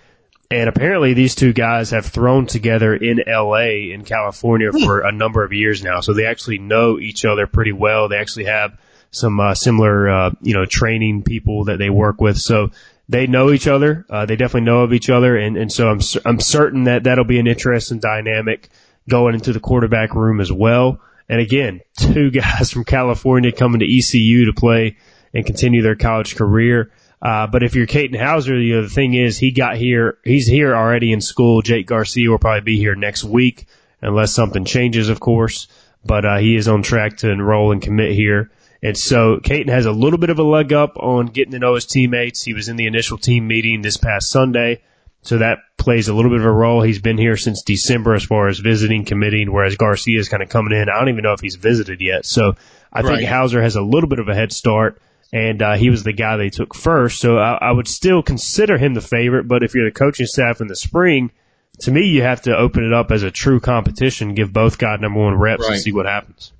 [0.50, 4.84] And apparently these two guys have thrown together in LA in California hmm.
[4.84, 6.00] for a number of years now.
[6.00, 8.08] So they actually know each other pretty well.
[8.08, 8.78] They actually have
[9.10, 12.36] some uh, similar, uh, you know, training people that they work with.
[12.36, 12.70] So
[13.08, 14.04] they know each other.
[14.08, 17.24] Uh, they definitely know of each other, and and so I'm I'm certain that that'll
[17.24, 18.68] be an interesting dynamic
[19.08, 21.00] going into the quarterback room as well.
[21.28, 24.96] And again, two guys from California coming to ECU to play
[25.34, 26.90] and continue their college career.
[27.20, 30.46] Uh, but if you're Katin Houser, you know, the thing is he got here, he's
[30.46, 31.62] here already in school.
[31.62, 33.66] Jake Garcia will probably be here next week
[34.00, 35.66] unless something changes, of course.
[36.04, 38.52] But, uh, he is on track to enroll and commit here.
[38.82, 41.74] And so Katin has a little bit of a leg up on getting to know
[41.74, 42.42] his teammates.
[42.42, 44.82] He was in the initial team meeting this past Sunday.
[45.22, 46.80] So that plays a little bit of a role.
[46.80, 50.48] He's been here since December as far as visiting, committing, whereas Garcia is kind of
[50.48, 50.88] coming in.
[50.88, 52.24] I don't even know if he's visited yet.
[52.24, 52.54] So
[52.92, 53.18] I right.
[53.18, 56.12] think Houser has a little bit of a head start and uh, he was the
[56.12, 57.20] guy they took first.
[57.20, 59.48] So I, I would still consider him the favorite.
[59.48, 61.32] But if you're the coaching staff in the spring,
[61.80, 65.00] to me, you have to open it up as a true competition, give both guys
[65.00, 65.74] number one reps right.
[65.74, 66.52] and see what happens.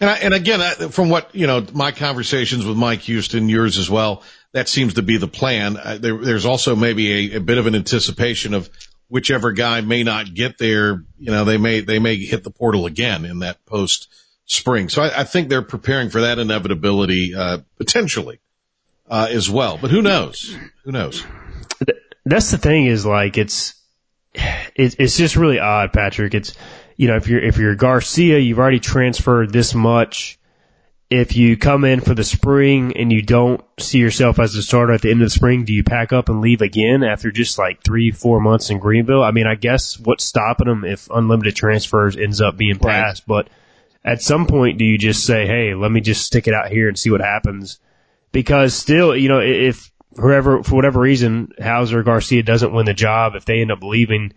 [0.00, 3.90] And I, and again, from what you know, my conversations with Mike Houston, yours as
[3.90, 5.78] well, that seems to be the plan.
[6.00, 8.70] There, there's also maybe a, a, bit of an anticipation of
[9.08, 11.04] whichever guy may not get there.
[11.18, 14.08] You know, they may they may hit the portal again in that post
[14.46, 14.88] spring.
[14.88, 18.40] So I, think they're preparing for that inevitability uh, potentially
[19.08, 19.78] uh, as well.
[19.80, 20.56] But who knows?
[20.84, 21.24] Who knows?
[22.24, 22.86] That's the thing.
[22.86, 23.74] Is like it's
[24.34, 26.34] it's just really odd, Patrick.
[26.34, 26.54] It's
[26.96, 30.38] you know, if you're if you're Garcia, you've already transferred this much.
[31.10, 34.92] If you come in for the spring and you don't see yourself as a starter
[34.92, 37.58] at the end of the spring, do you pack up and leave again after just
[37.58, 39.22] like three, four months in Greenville?
[39.22, 43.44] I mean, I guess what's stopping them if unlimited transfers ends up being passed, right.
[43.44, 43.50] but
[44.04, 46.88] at some point, do you just say, "Hey, let me just stick it out here
[46.88, 47.78] and see what happens"?
[48.32, 53.34] Because still, you know, if whoever for whatever reason Houser Garcia doesn't win the job,
[53.34, 54.32] if they end up leaving,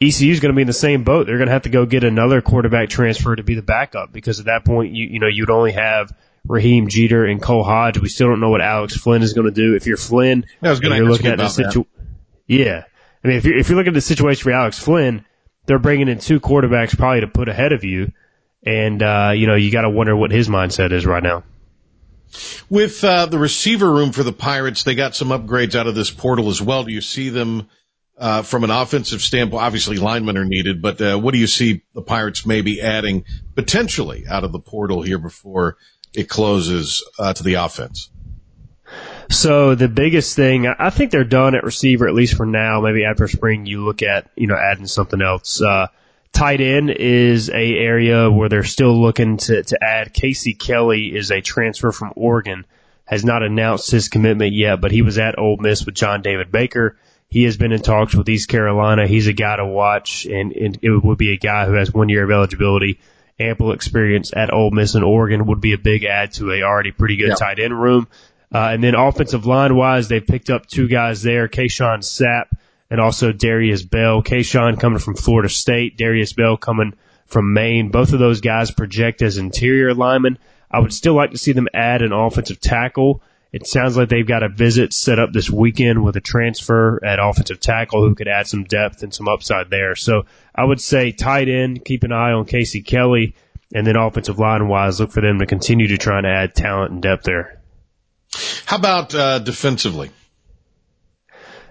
[0.00, 1.26] ECU is going to be in the same boat.
[1.26, 4.40] They're going to have to go get another quarterback transfer to be the backup because
[4.40, 6.12] at that point, you you know, you'd only have
[6.46, 7.98] Raheem Jeter and Cole Hodge.
[7.98, 9.74] We still don't know what Alex Flinn is going to do.
[9.74, 11.86] If you're Flinn, I was you're looking at the situation.
[12.46, 12.84] Yeah,
[13.24, 15.24] I mean, if you're if you're looking at the situation for Alex Flinn,
[15.64, 18.12] they're bringing in two quarterbacks probably to put ahead of you,
[18.62, 21.42] and uh, you know, you got to wonder what his mindset is right now.
[22.68, 26.10] With uh, the receiver room for the Pirates, they got some upgrades out of this
[26.10, 26.84] portal as well.
[26.84, 27.68] Do you see them?
[28.18, 31.82] Uh, from an offensive standpoint, obviously linemen are needed, but uh, what do you see
[31.94, 33.24] the Pirates maybe adding
[33.54, 35.76] potentially out of the portal here before
[36.14, 38.10] it closes uh, to the offense?
[39.28, 42.80] So the biggest thing, I think they're done at receiver at least for now.
[42.80, 45.60] Maybe after spring, you look at you know adding something else.
[45.60, 45.88] Uh,
[46.32, 50.14] tight end is a area where they're still looking to to add.
[50.14, 52.64] Casey Kelly is a transfer from Oregon,
[53.04, 56.52] has not announced his commitment yet, but he was at Ole Miss with John David
[56.52, 56.96] Baker
[57.28, 59.06] he has been in talks with East Carolina.
[59.06, 62.08] He's a guy to watch, and, and it would be a guy who has one
[62.08, 63.00] year of eligibility,
[63.38, 66.92] ample experience at Ole Miss and Oregon would be a big add to a already
[66.92, 67.38] pretty good yep.
[67.38, 68.08] tight end room.
[68.54, 72.46] Uh, and then offensive line wise, they've picked up two guys there, Kayshawn Sapp
[72.90, 74.22] and also Darius Bell.
[74.22, 76.94] Kayshawn coming from Florida State, Darius Bell coming
[77.26, 77.90] from Maine.
[77.90, 80.38] Both of those guys project as interior linemen.
[80.70, 83.22] I would still like to see them add an offensive tackle.
[83.52, 87.18] It sounds like they've got a visit set up this weekend with a transfer at
[87.18, 89.94] offensive tackle who could add some depth and some upside there.
[89.94, 93.34] So I would say tight end, keep an eye on Casey Kelly,
[93.74, 96.92] and then offensive line wise, look for them to continue to try and add talent
[96.92, 97.60] and depth there.
[98.66, 100.10] How about uh, defensively?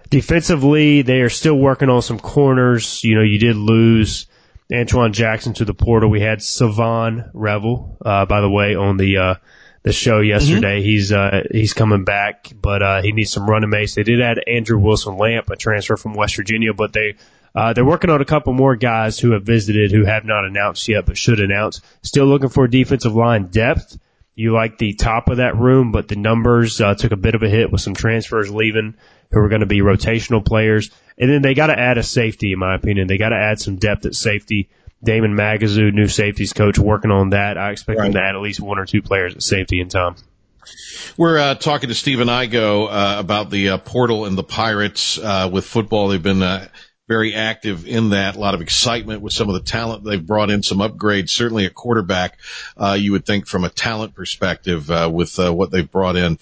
[0.10, 3.04] Defensively, they are still working on some corners.
[3.04, 4.28] You know, you did lose
[4.74, 6.10] Antoine Jackson to the portal.
[6.10, 9.36] We had Shavon Revel, uh, by the way, on the uh,
[9.86, 10.80] the show yesterday.
[10.80, 10.86] Mm-hmm.
[10.86, 13.94] He's uh, he's coming back, but uh, he needs some running mates.
[13.94, 17.16] They did add Andrew Wilson Lamp, a transfer from West Virginia, but they
[17.54, 20.88] uh, they're working on a couple more guys who have visited who have not announced
[20.88, 21.82] yet, but should announce.
[22.02, 24.00] Still looking for defensive line depth.
[24.34, 27.44] You like the top of that room, but the numbers uh, took a bit of
[27.44, 28.96] a hit with some transfers leaving
[29.32, 30.90] who are going to be rotational players.
[31.18, 33.08] And then they got to add a safety, in my opinion.
[33.08, 34.68] They got to add some depth at safety.
[35.06, 37.58] Damon Magazu, new safeties coach, working on that.
[37.58, 38.06] I expect right.
[38.06, 40.16] them to add at least one or two players at safety in time.
[41.16, 45.50] We're uh, talking to Stephen Igo uh, about the uh, portal and the Pirates uh,
[45.52, 46.08] with football.
[46.08, 46.68] They've been uh,
[47.08, 48.36] very active in that.
[48.36, 50.64] A lot of excitement with some of the talent they've brought in.
[50.64, 52.40] Some upgrades, certainly at quarterback.
[52.76, 56.40] Uh, you would think from a talent perspective with what they've brought in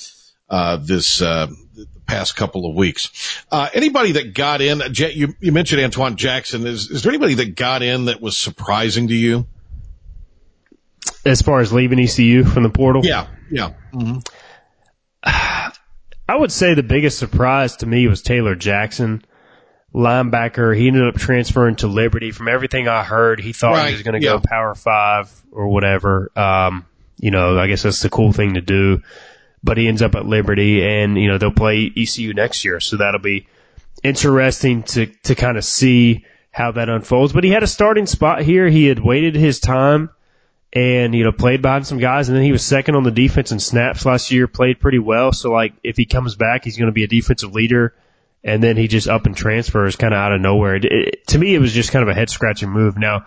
[0.81, 3.43] this the past couple of weeks.
[3.51, 6.67] anybody that got in, you, you mentioned Antoine Jackson.
[6.67, 9.47] Is, is there anybody that got in that was surprising to you?
[11.25, 13.05] As far as leaving ECU from the portal?
[13.05, 13.73] Yeah, yeah.
[13.93, 14.19] Mm-hmm.
[16.29, 19.23] I would say the biggest surprise to me was Taylor Jackson,
[19.93, 20.75] linebacker.
[20.75, 22.31] He ended up transferring to Liberty.
[22.31, 23.87] From everything I heard, he thought right.
[23.87, 24.33] he was going to yeah.
[24.33, 26.31] go Power Five or whatever.
[26.35, 26.85] Um,
[27.19, 29.01] you know, I guess that's the cool thing to do.
[29.63, 32.97] But he ends up at Liberty, and you know they'll play ECU next year, so
[32.97, 33.47] that'll be
[34.03, 37.33] interesting to to kind of see how that unfolds.
[37.33, 38.67] But he had a starting spot here.
[38.67, 40.09] He had waited his time
[40.73, 43.51] and you know played behind some guys, and then he was second on the defense
[43.51, 44.47] in snaps last year.
[44.47, 45.31] Played pretty well.
[45.31, 47.93] So like if he comes back, he's going to be a defensive leader,
[48.43, 50.75] and then he just up and transfers kind of out of nowhere.
[50.75, 52.97] It, it, to me, it was just kind of a head scratching move.
[52.97, 53.25] Now.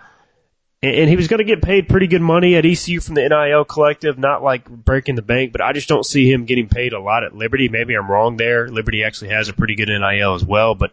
[0.83, 3.65] And he was going to get paid pretty good money at ECU from the NIL
[3.65, 6.99] collective, not like breaking the bank, but I just don't see him getting paid a
[6.99, 7.67] lot at Liberty.
[7.67, 8.67] Maybe I'm wrong there.
[8.67, 10.91] Liberty actually has a pretty good NIL as well, but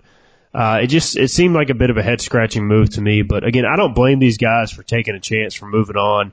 [0.54, 3.20] uh, it just it seemed like a bit of a head scratching move to me.
[3.20, 6.32] But again, I don't blame these guys for taking a chance for moving on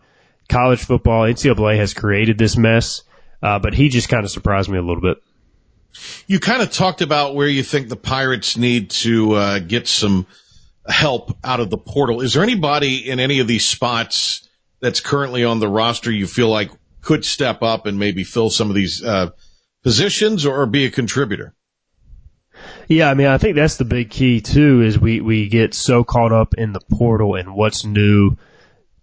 [0.51, 3.03] college football, NCAA has created this mess,
[3.41, 5.17] uh, but he just kind of surprised me a little bit.
[6.27, 10.27] You kind of talked about where you think the Pirates need to uh, get some
[10.87, 12.21] help out of the portal.
[12.21, 14.47] Is there anybody in any of these spots
[14.79, 16.71] that's currently on the roster you feel like
[17.01, 19.29] could step up and maybe fill some of these uh,
[19.83, 21.53] positions or be a contributor?
[22.87, 24.81] Yeah, I mean, I think that's the big key too.
[24.81, 28.37] Is we we get so caught up in the portal and what's new,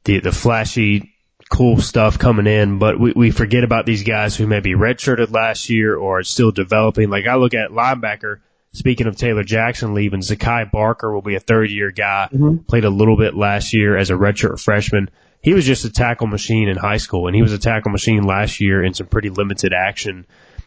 [0.05, 1.15] the the flashy
[1.49, 5.71] cool stuff coming in, but we, we forget about these guys who maybe redshirted last
[5.71, 7.09] year or are still developing.
[7.11, 8.41] Like I look at linebacker,
[8.79, 12.59] speaking of Taylor Jackson leaving, Zakai Barker will be a third year guy, mm-hmm.
[12.59, 15.11] played a little bit last year as a redshirt freshman.
[15.43, 18.23] He was just a tackle machine in high school and he was a tackle machine
[18.23, 20.27] last year in some pretty limited action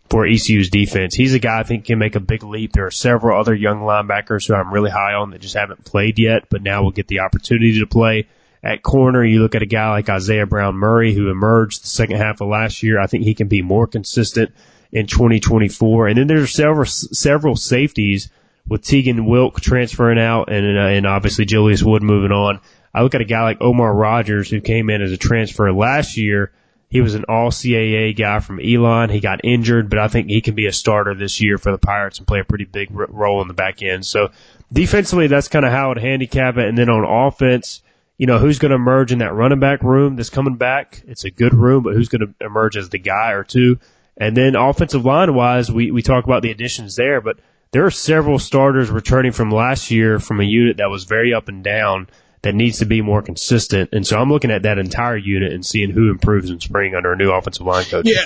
[0.10, 1.16] for ECU's defense.
[1.16, 2.74] He's a guy I think can make a big leap.
[2.74, 6.20] There are several other young linebackers who I'm really high on that just haven't played
[6.20, 8.28] yet, but now will get the opportunity to play.
[8.64, 12.18] At corner, you look at a guy like Isaiah Brown Murray, who emerged the second
[12.18, 13.00] half of last year.
[13.00, 14.52] I think he can be more consistent
[14.92, 16.08] in 2024.
[16.08, 18.30] And then there's several several safeties
[18.68, 22.60] with Tegan Wilk transferring out, and uh, and obviously Julius Wood moving on.
[22.94, 26.18] I look at a guy like Omar Rogers, who came in as a transfer last
[26.18, 26.52] year.
[26.90, 29.10] He was an all CAA guy from Elon.
[29.10, 31.78] He got injured, but I think he can be a starter this year for the
[31.78, 34.06] Pirates and play a pretty big role in the back end.
[34.06, 34.32] So
[34.74, 36.68] defensively, that's kind of how I would handicap it.
[36.68, 37.82] And then on offense,
[38.18, 41.02] you know, who's going to emerge in that running back room that's coming back?
[41.08, 43.80] It's a good room, but who's going to emerge as the guy or two?
[44.22, 47.40] And then offensive line wise, we, we talk about the additions there, but
[47.72, 51.48] there are several starters returning from last year from a unit that was very up
[51.48, 52.08] and down
[52.44, 53.90] that needs to be more consistent.
[53.94, 57.14] And so I'm looking at that entire unit and seeing who improves in spring under
[57.14, 58.06] a new offensive line coach.
[58.06, 58.26] Yeah.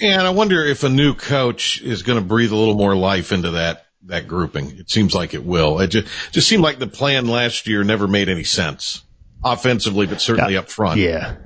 [0.00, 3.30] And I wonder if a new coach is going to breathe a little more life
[3.30, 4.78] into that, that grouping.
[4.78, 5.78] It seems like it will.
[5.80, 9.02] It just, just seemed like the plan last year never made any sense
[9.44, 10.98] offensively, but certainly up front.
[10.98, 11.36] Yeah.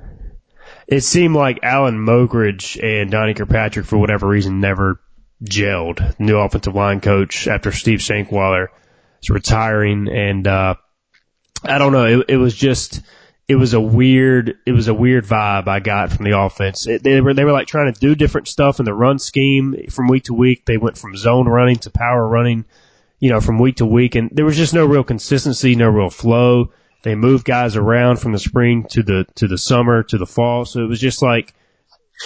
[0.89, 4.99] It seemed like Alan Mogridge and Donnie Kirkpatrick, for whatever reason, never
[5.43, 6.19] gelled.
[6.19, 8.69] New offensive line coach after Steve Shankweiler
[9.21, 10.07] is retiring.
[10.09, 10.73] And, uh,
[11.63, 12.21] I don't know.
[12.21, 13.01] It, it was just,
[13.47, 16.87] it was a weird, it was a weird vibe I got from the offense.
[16.87, 19.89] It, they were, they were like trying to do different stuff in the run scheme
[19.91, 20.65] from week to week.
[20.65, 22.65] They went from zone running to power running,
[23.19, 24.15] you know, from week to week.
[24.15, 26.71] And there was just no real consistency, no real flow.
[27.01, 30.65] They moved guys around from the spring to the to the summer to the fall.
[30.65, 31.53] So it was just like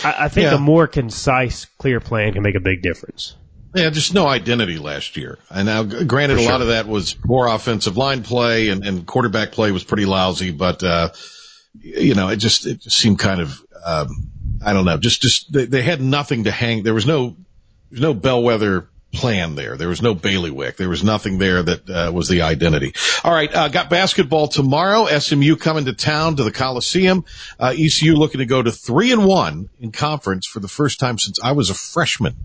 [0.04, 0.56] I, I think yeah.
[0.56, 3.36] a more concise, clear plan can make a big difference.
[3.76, 5.40] Yeah, just no identity last year.
[5.50, 6.48] And now, granted, sure.
[6.48, 10.06] a lot of that was poor offensive line play and, and quarterback play was pretty
[10.06, 11.10] lousy, but, uh,
[11.80, 14.30] you know, it just, it just seemed kind of, um,
[14.64, 16.84] I don't know, just, just, they, they had nothing to hang.
[16.84, 17.36] There was no, there
[17.90, 19.78] was no bellwether plan there.
[19.78, 20.78] There was no bailiwick.
[20.78, 22.94] There was nothing there that uh, was the identity.
[23.24, 25.06] All right, uh, got basketball tomorrow.
[25.08, 27.24] SMU coming to town to the Coliseum.
[27.60, 31.18] Uh, ECU looking to go to three and one in conference for the first time
[31.18, 32.36] since I was a freshman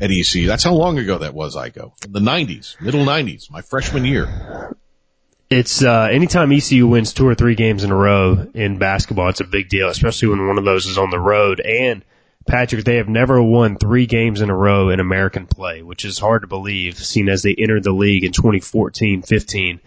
[0.00, 0.46] at ECU.
[0.46, 1.56] That's how long ago that was.
[1.56, 4.74] I go the '90s, middle '90s, my freshman year.
[5.50, 9.40] It's uh, anytime ECU wins two or three games in a row in basketball, it's
[9.40, 12.04] a big deal, especially when one of those is on the road and
[12.48, 16.18] Patrick, they have never won three games in a row in American play, which is
[16.18, 19.80] hard to believe, seen as they entered the league in 2014-15.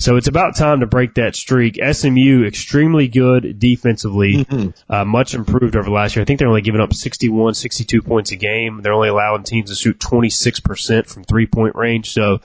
[0.00, 1.78] So it's about time to break that streak.
[1.82, 4.92] SMU extremely good defensively, mm-hmm.
[4.92, 6.22] uh, much improved over last year.
[6.22, 8.80] I think they're only giving up 61, 62 points a game.
[8.82, 12.12] They're only allowing teams to shoot 26% from three point range.
[12.12, 12.40] So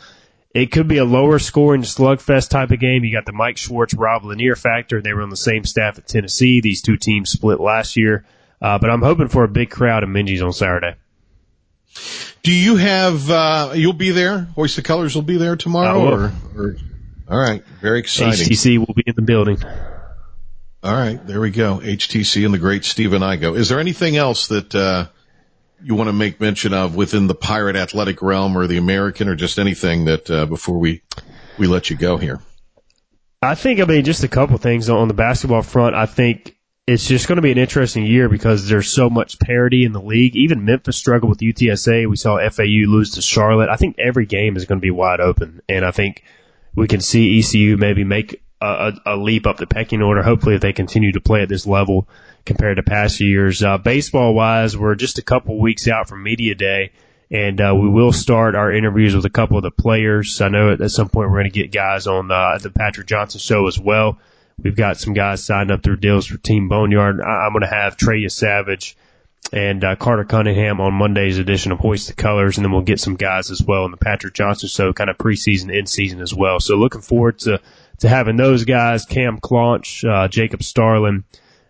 [0.54, 3.04] it could be a lower scoring slugfest type of game.
[3.04, 5.02] You got the Mike Schwartz, Rob Lanier factor.
[5.02, 6.60] They were on the same staff at Tennessee.
[6.60, 8.26] These two teams split last year.
[8.64, 10.96] Uh, but I'm hoping for a big crowd in Minges on Saturday.
[12.44, 14.40] Do you have, uh, you'll be there?
[14.56, 16.10] Hoist the Colors will be there tomorrow?
[16.10, 16.76] Or, or,
[17.30, 17.62] all right.
[17.82, 18.48] Very exciting.
[18.48, 19.58] HTC will be in the building.
[20.82, 21.26] All right.
[21.28, 21.80] There we go.
[21.80, 23.58] HTC and the great Stephen Igo.
[23.58, 25.08] Is there anything else that, uh,
[25.84, 29.36] you want to make mention of within the pirate athletic realm or the American or
[29.36, 31.02] just anything that, uh, before we,
[31.58, 32.40] we let you go here?
[33.42, 35.96] I think, I mean, just a couple things on the basketball front.
[35.96, 36.53] I think
[36.86, 40.02] it's just going to be an interesting year because there's so much parity in the
[40.02, 40.36] league.
[40.36, 42.10] Even Memphis struggled with UTSA.
[42.10, 43.70] We saw FAU lose to Charlotte.
[43.70, 46.24] I think every game is going to be wide open, and I think
[46.76, 50.24] we can see ECU maybe make a, a, leap up the pecking order.
[50.24, 52.08] Hopefully, if they continue to play at this level
[52.46, 53.64] compared to past years.
[53.64, 56.92] Uh, baseball wise, we're just a couple weeks out from media day.
[57.32, 60.40] And uh, we will start our interviews with a couple of the players.
[60.40, 63.40] I know at some point we're going to get guys on uh, the Patrick Johnson
[63.40, 64.20] show as well.
[64.62, 67.22] We've got some guys signed up through deals for Team Boneyard.
[67.22, 68.96] I- am going to have Trey Savage
[69.52, 73.00] and uh, Carter Cunningham on Monday's edition of Hoist the Colors, and then we'll get
[73.00, 76.34] some guys as well in the Patrick Johnson show, kind of preseason, in season as
[76.34, 76.60] well.
[76.60, 77.60] So looking forward to
[78.00, 81.24] to having those guys, Cam Claunch, uh, Jacob Starlin,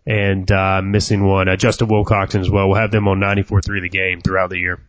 [0.06, 2.68] and uh, missing one, uh, Justin Wilcoxon as well.
[2.68, 4.80] We'll have them on 94.3 the game throughout the year.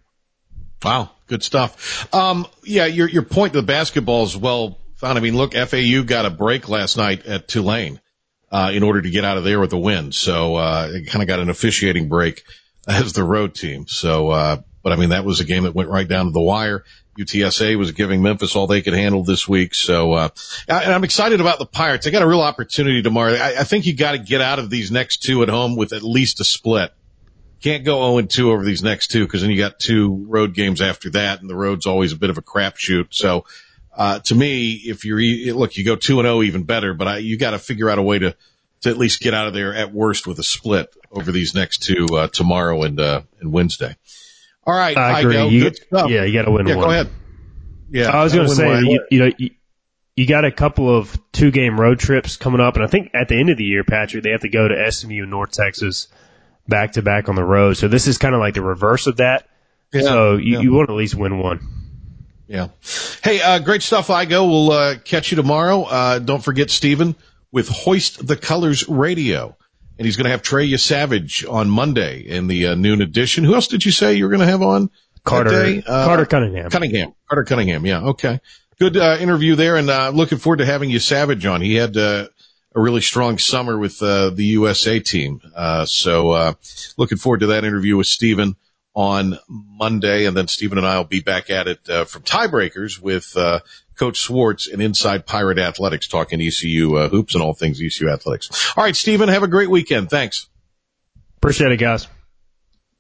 [0.85, 2.13] Wow, good stuff.
[2.15, 6.27] Um, yeah, your your point to the basketball is well I mean, look, FAU got
[6.27, 8.01] a break last night at Tulane
[8.51, 10.13] uh, in order to get out of there with a win.
[10.13, 12.45] So uh, it kind of got an officiating break
[12.89, 13.87] as the road team.
[13.87, 16.41] So, uh, but I mean, that was a game that went right down to the
[16.41, 16.85] wire.
[17.19, 19.75] UTSA was giving Memphis all they could handle this week.
[19.75, 20.29] So, uh,
[20.69, 22.05] and I'm excited about the Pirates.
[22.05, 23.35] They got a real opportunity tomorrow.
[23.35, 25.93] I, I think you got to get out of these next two at home with
[25.93, 26.93] at least a split.
[27.63, 30.55] Can't go 0 and 2 over these next two because then you got two road
[30.55, 33.07] games after that, and the road's always a bit of a crapshoot.
[33.11, 33.47] So
[33.97, 35.21] uh, to me, if you're,
[35.55, 37.99] look, you go 2 and 0 even better, but I, you got to figure out
[37.99, 38.37] a way to,
[38.83, 41.79] to at least get out of there at worst with a split over these next
[41.79, 43.97] two, uh, tomorrow and, uh, and Wednesday.
[44.67, 44.97] All right.
[44.97, 45.37] I agree.
[45.37, 45.71] I you.
[45.93, 46.85] Yeah, you got to win yeah, one.
[46.85, 47.09] Go ahead.
[47.91, 48.11] Yeah.
[48.11, 49.51] I was going to say, you, you, know, you,
[50.17, 53.29] you got a couple of two game road trips coming up, and I think at
[53.29, 56.09] the end of the year, Patrick, they have to go to SMU and North Texas
[56.67, 57.75] back to back on the road.
[57.75, 59.47] So this is kind of like the reverse of that.
[59.93, 60.61] Yeah, so you, yeah.
[60.61, 61.61] you want to at least win one.
[62.47, 62.69] Yeah.
[63.23, 64.49] Hey, uh, great stuff, Igo.
[64.49, 65.83] We'll uh, catch you tomorrow.
[65.83, 67.17] Uh, don't forget Stephen
[67.51, 69.57] with Hoist the Colors Radio.
[69.99, 73.45] And he's going to have Trey Savage on Monday in the uh, noon edition.
[73.45, 74.91] Who else did you say you were going to have on?
[75.23, 76.69] Carter, uh, Carter Cunningham.
[76.69, 77.15] Cunningham.
[77.29, 77.87] Carter Cunningham.
[77.87, 78.03] Yeah.
[78.03, 78.41] Okay.
[78.79, 79.77] Good uh, interview there.
[79.77, 79.87] And
[80.17, 81.61] looking forward to having you Savage on.
[81.61, 82.29] He had a
[82.75, 85.41] really strong summer with the USA team.
[85.87, 86.57] so
[86.99, 88.57] looking forward to that interview with Stephen
[88.95, 93.01] on Monday, and then Stephen and I will be back at it uh, from tiebreakers
[93.01, 93.61] with uh,
[93.99, 98.73] Coach Schwartz and Inside Pirate Athletics talking ECU uh, hoops and all things ECU athletics.
[98.77, 100.11] All right, Stephen, have a great weekend.
[100.11, 100.49] Thanks.
[101.39, 102.07] Appreciate it, guys.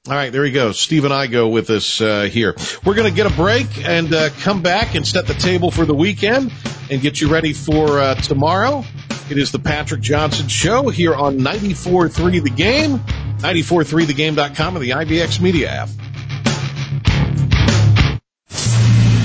[0.06, 0.76] All right, there he goes.
[0.76, 2.54] Igo with us uh, here.
[2.84, 5.86] We're going to get a break and uh, come back and set the table for
[5.86, 6.52] the weekend
[6.90, 8.84] and get you ready for uh, tomorrow.
[9.30, 12.98] It is the Patrick Johnson Show here on 94.3 The Game,
[13.38, 15.88] 94.3thegame.com, and the IBX Media app.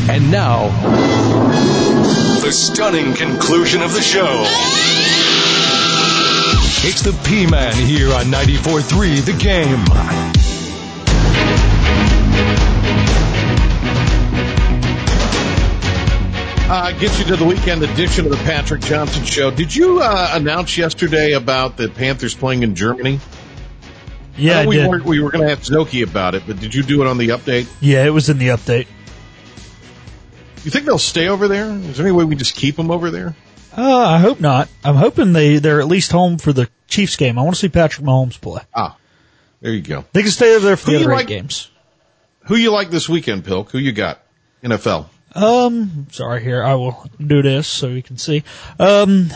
[0.09, 0.69] And now,
[2.39, 4.45] the stunning conclusion of the show.
[6.87, 10.58] It's the P-Man here on 94.3 The Game.
[16.71, 19.49] Uh, get you to the weekend edition of the Patrick Johnson Show.
[19.49, 23.19] Did you uh, announce yesterday about the Panthers playing in Germany?
[24.37, 27.01] Yeah, we were we were going to ask Zoki about it, but did you do
[27.01, 27.67] it on the update?
[27.81, 28.85] Yeah, it was in the update.
[30.63, 31.71] You think they'll stay over there?
[31.71, 33.35] Is there any way we just keep them over there?
[33.75, 34.69] Uh, I hope not.
[34.83, 37.39] I'm hoping they they're at least home for the Chiefs game.
[37.39, 38.61] I want to see Patrick Mahomes play.
[38.75, 38.95] Ah,
[39.61, 40.05] there you go.
[40.13, 41.71] They can stay over there for who the other like, games.
[42.41, 43.71] Who you like this weekend, Pilk?
[43.71, 44.21] Who you got?
[44.63, 45.07] NFL.
[45.35, 46.63] Um, sorry here.
[46.63, 48.43] I will do this so you can see.
[48.79, 49.29] Um,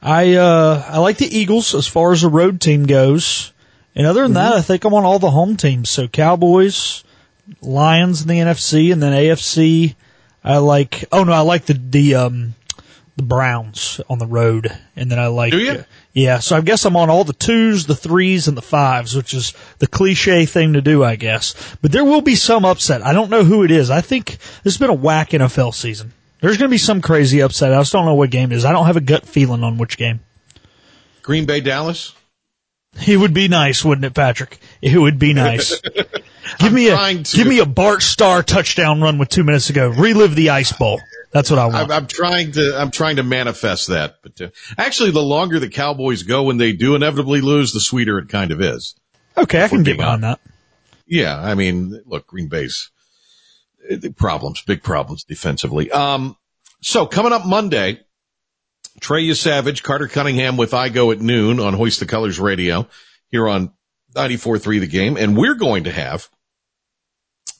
[0.00, 3.52] I, uh, I like the Eagles as far as the road team goes.
[3.94, 4.50] And other than mm-hmm.
[4.50, 5.90] that, I think I'm on all the home teams.
[5.90, 7.04] So Cowboys,
[7.60, 9.94] Lions in the NFC, and then AFC.
[10.44, 12.54] I like, oh no, I like the, the, um,
[13.16, 14.76] the Browns on the road.
[14.96, 15.84] And then I like, Do you?
[16.14, 19.32] Yeah, so I guess I'm on all the twos, the threes, and the fives, which
[19.32, 21.54] is the cliche thing to do, I guess.
[21.80, 23.00] But there will be some upset.
[23.04, 23.90] I don't know who it is.
[23.90, 24.26] I think
[24.62, 26.12] this has been a whack NFL season.
[26.40, 27.72] There's going to be some crazy upset.
[27.72, 28.64] I just don't know what game it is.
[28.64, 30.20] I don't have a gut feeling on which game.
[31.22, 32.14] Green Bay, Dallas.
[33.06, 34.58] It would be nice, wouldn't it, Patrick?
[34.82, 35.80] It would be nice.
[36.58, 37.36] give me a to.
[37.36, 39.88] give me a Bart Starr touchdown run with two minutes ago.
[39.88, 41.00] Relive the Ice Bowl.
[41.32, 41.76] That's what I want.
[41.76, 44.16] I'm, I'm trying to I'm trying to manifest that.
[44.22, 48.18] But uh, actually, the longer the Cowboys go when they do inevitably lose, the sweeter
[48.18, 48.94] it kind of is.
[49.36, 50.40] Okay, I can get behind that.
[51.06, 52.90] Yeah, I mean, look, Green Bay's
[53.90, 55.90] uh, problems, big problems defensively.
[55.90, 56.36] Um,
[56.82, 58.00] so coming up Monday,
[59.00, 62.88] Trey Savage, Carter Cunningham with Igo at noon on Hoist the Colors Radio
[63.30, 63.72] here on
[64.14, 65.16] 94.3 The Game.
[65.16, 66.28] And we're going to have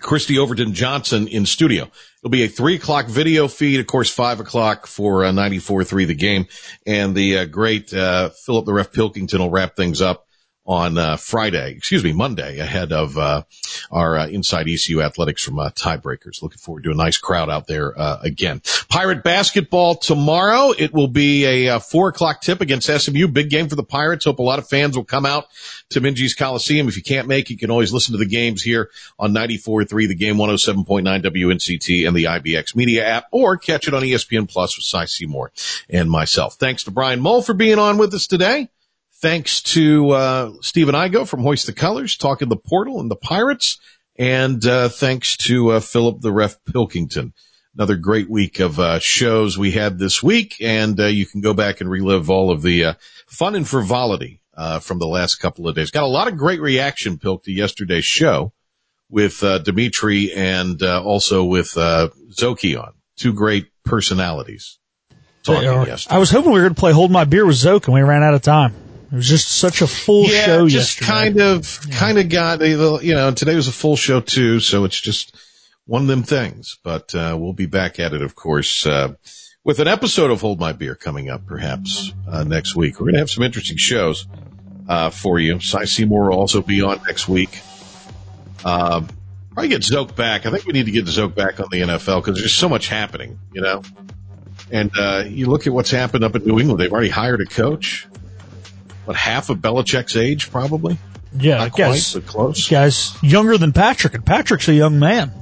[0.03, 1.85] Kristi Overton Johnson in studio.
[2.19, 6.15] It'll be a three o'clock video feed, of course, five o'clock for uh, 94.3 The
[6.15, 6.47] Game.
[6.87, 10.27] And the uh, great uh, Philip the Ref Pilkington will wrap things up
[10.65, 13.43] on uh, Friday, excuse me, Monday, ahead of uh,
[13.91, 16.43] our uh, Inside ECU Athletics from uh, Tiebreakers.
[16.43, 18.63] Looking forward to a nice crowd out there uh, again.
[18.89, 20.73] Pirate basketball tomorrow.
[20.77, 23.29] It will be a uh, four o'clock tip against SMU.
[23.29, 24.25] Big game for the Pirates.
[24.25, 25.47] Hope a lot of fans will come out
[25.91, 26.87] to Minges Coliseum.
[26.89, 30.09] If you can't make it, you can always listen to the games here on 94.3,
[30.09, 34.77] the game 107.9 WNCT and the IBX media app, or catch it on ESPN Plus
[34.77, 35.51] with Cy Seymour
[35.91, 36.55] and myself.
[36.55, 38.69] Thanks to Brian Mull for being on with us today.
[39.23, 43.79] Thanks to uh, Stephen Igo from Hoist the Colors, talking the portal and the Pirates,
[44.18, 47.33] and uh, thanks to uh, Philip the Ref Pilkington.
[47.77, 51.55] Another great week of uh, shows we had this week, and uh, you can go
[51.55, 52.95] back and relive all of the uh,
[53.29, 55.93] fun and frivolity uh, from the last couple of days.
[55.93, 58.53] Got a lot of great reaction, Pilk, to yesterday's show
[59.09, 62.95] with uh, Dimitri and uh, also with uh, Zoki on.
[63.16, 64.81] Two great personalities.
[65.45, 66.16] Talking yesterday.
[66.16, 68.01] I was hoping we were going to play Hold My Beer with Zoke, and we
[68.01, 68.82] ran out of time.
[69.13, 71.07] It was just such a full yeah, show just yesterday.
[71.07, 71.99] kind of, yeah.
[71.99, 72.69] kind of got a
[73.03, 75.37] you know, today was a full show too, so it's just
[75.85, 76.79] one of them things.
[76.83, 79.13] But uh, we'll be back at it, of course, uh,
[79.65, 82.99] with an episode of Hold My Beer coming up, perhaps uh, next week.
[82.99, 84.27] We're going to have some interesting shows
[84.89, 85.61] uh, for you.
[85.61, 87.61] Cy Seymour will also be on next week.
[88.65, 89.09] Um,
[89.53, 90.47] probably get Zoke back.
[90.47, 92.89] I think we need to get Zoke back on the NFL because there's so much
[92.89, 93.83] happening, you know.
[94.71, 96.81] And uh, you look at what's happened up in New England.
[96.81, 98.09] They've already hired a coach
[99.05, 100.99] what half of Belichick's age, probably.
[101.39, 102.69] Yeah, Not guys, quite, but close.
[102.69, 105.33] Guys, younger than Patrick, and Patrick's a young man.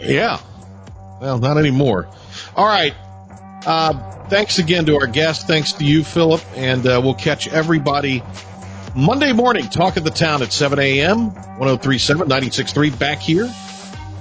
[0.00, 0.40] Yeah.
[1.20, 2.08] Well, not anymore.
[2.56, 2.94] All right.
[3.66, 5.46] Uh, thanks again to our guest.
[5.46, 8.22] Thanks to you, Philip, and uh, we'll catch everybody
[8.94, 9.68] Monday morning.
[9.68, 11.34] Talk of the town at 7 a.m.
[11.34, 13.52] 1037 963 back here.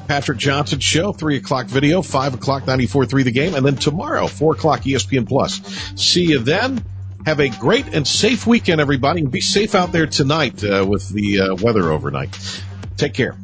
[0.08, 4.54] Patrick Johnson show, 3 o'clock video, 5 o'clock 94.3 the game, and then tomorrow, 4
[4.54, 5.62] o'clock ESPN Plus.
[5.96, 6.84] See you then.
[7.26, 11.08] Have a great and safe weekend, everybody, and be safe out there tonight uh, with
[11.10, 12.38] the uh, weather overnight.
[12.98, 13.38] Take care.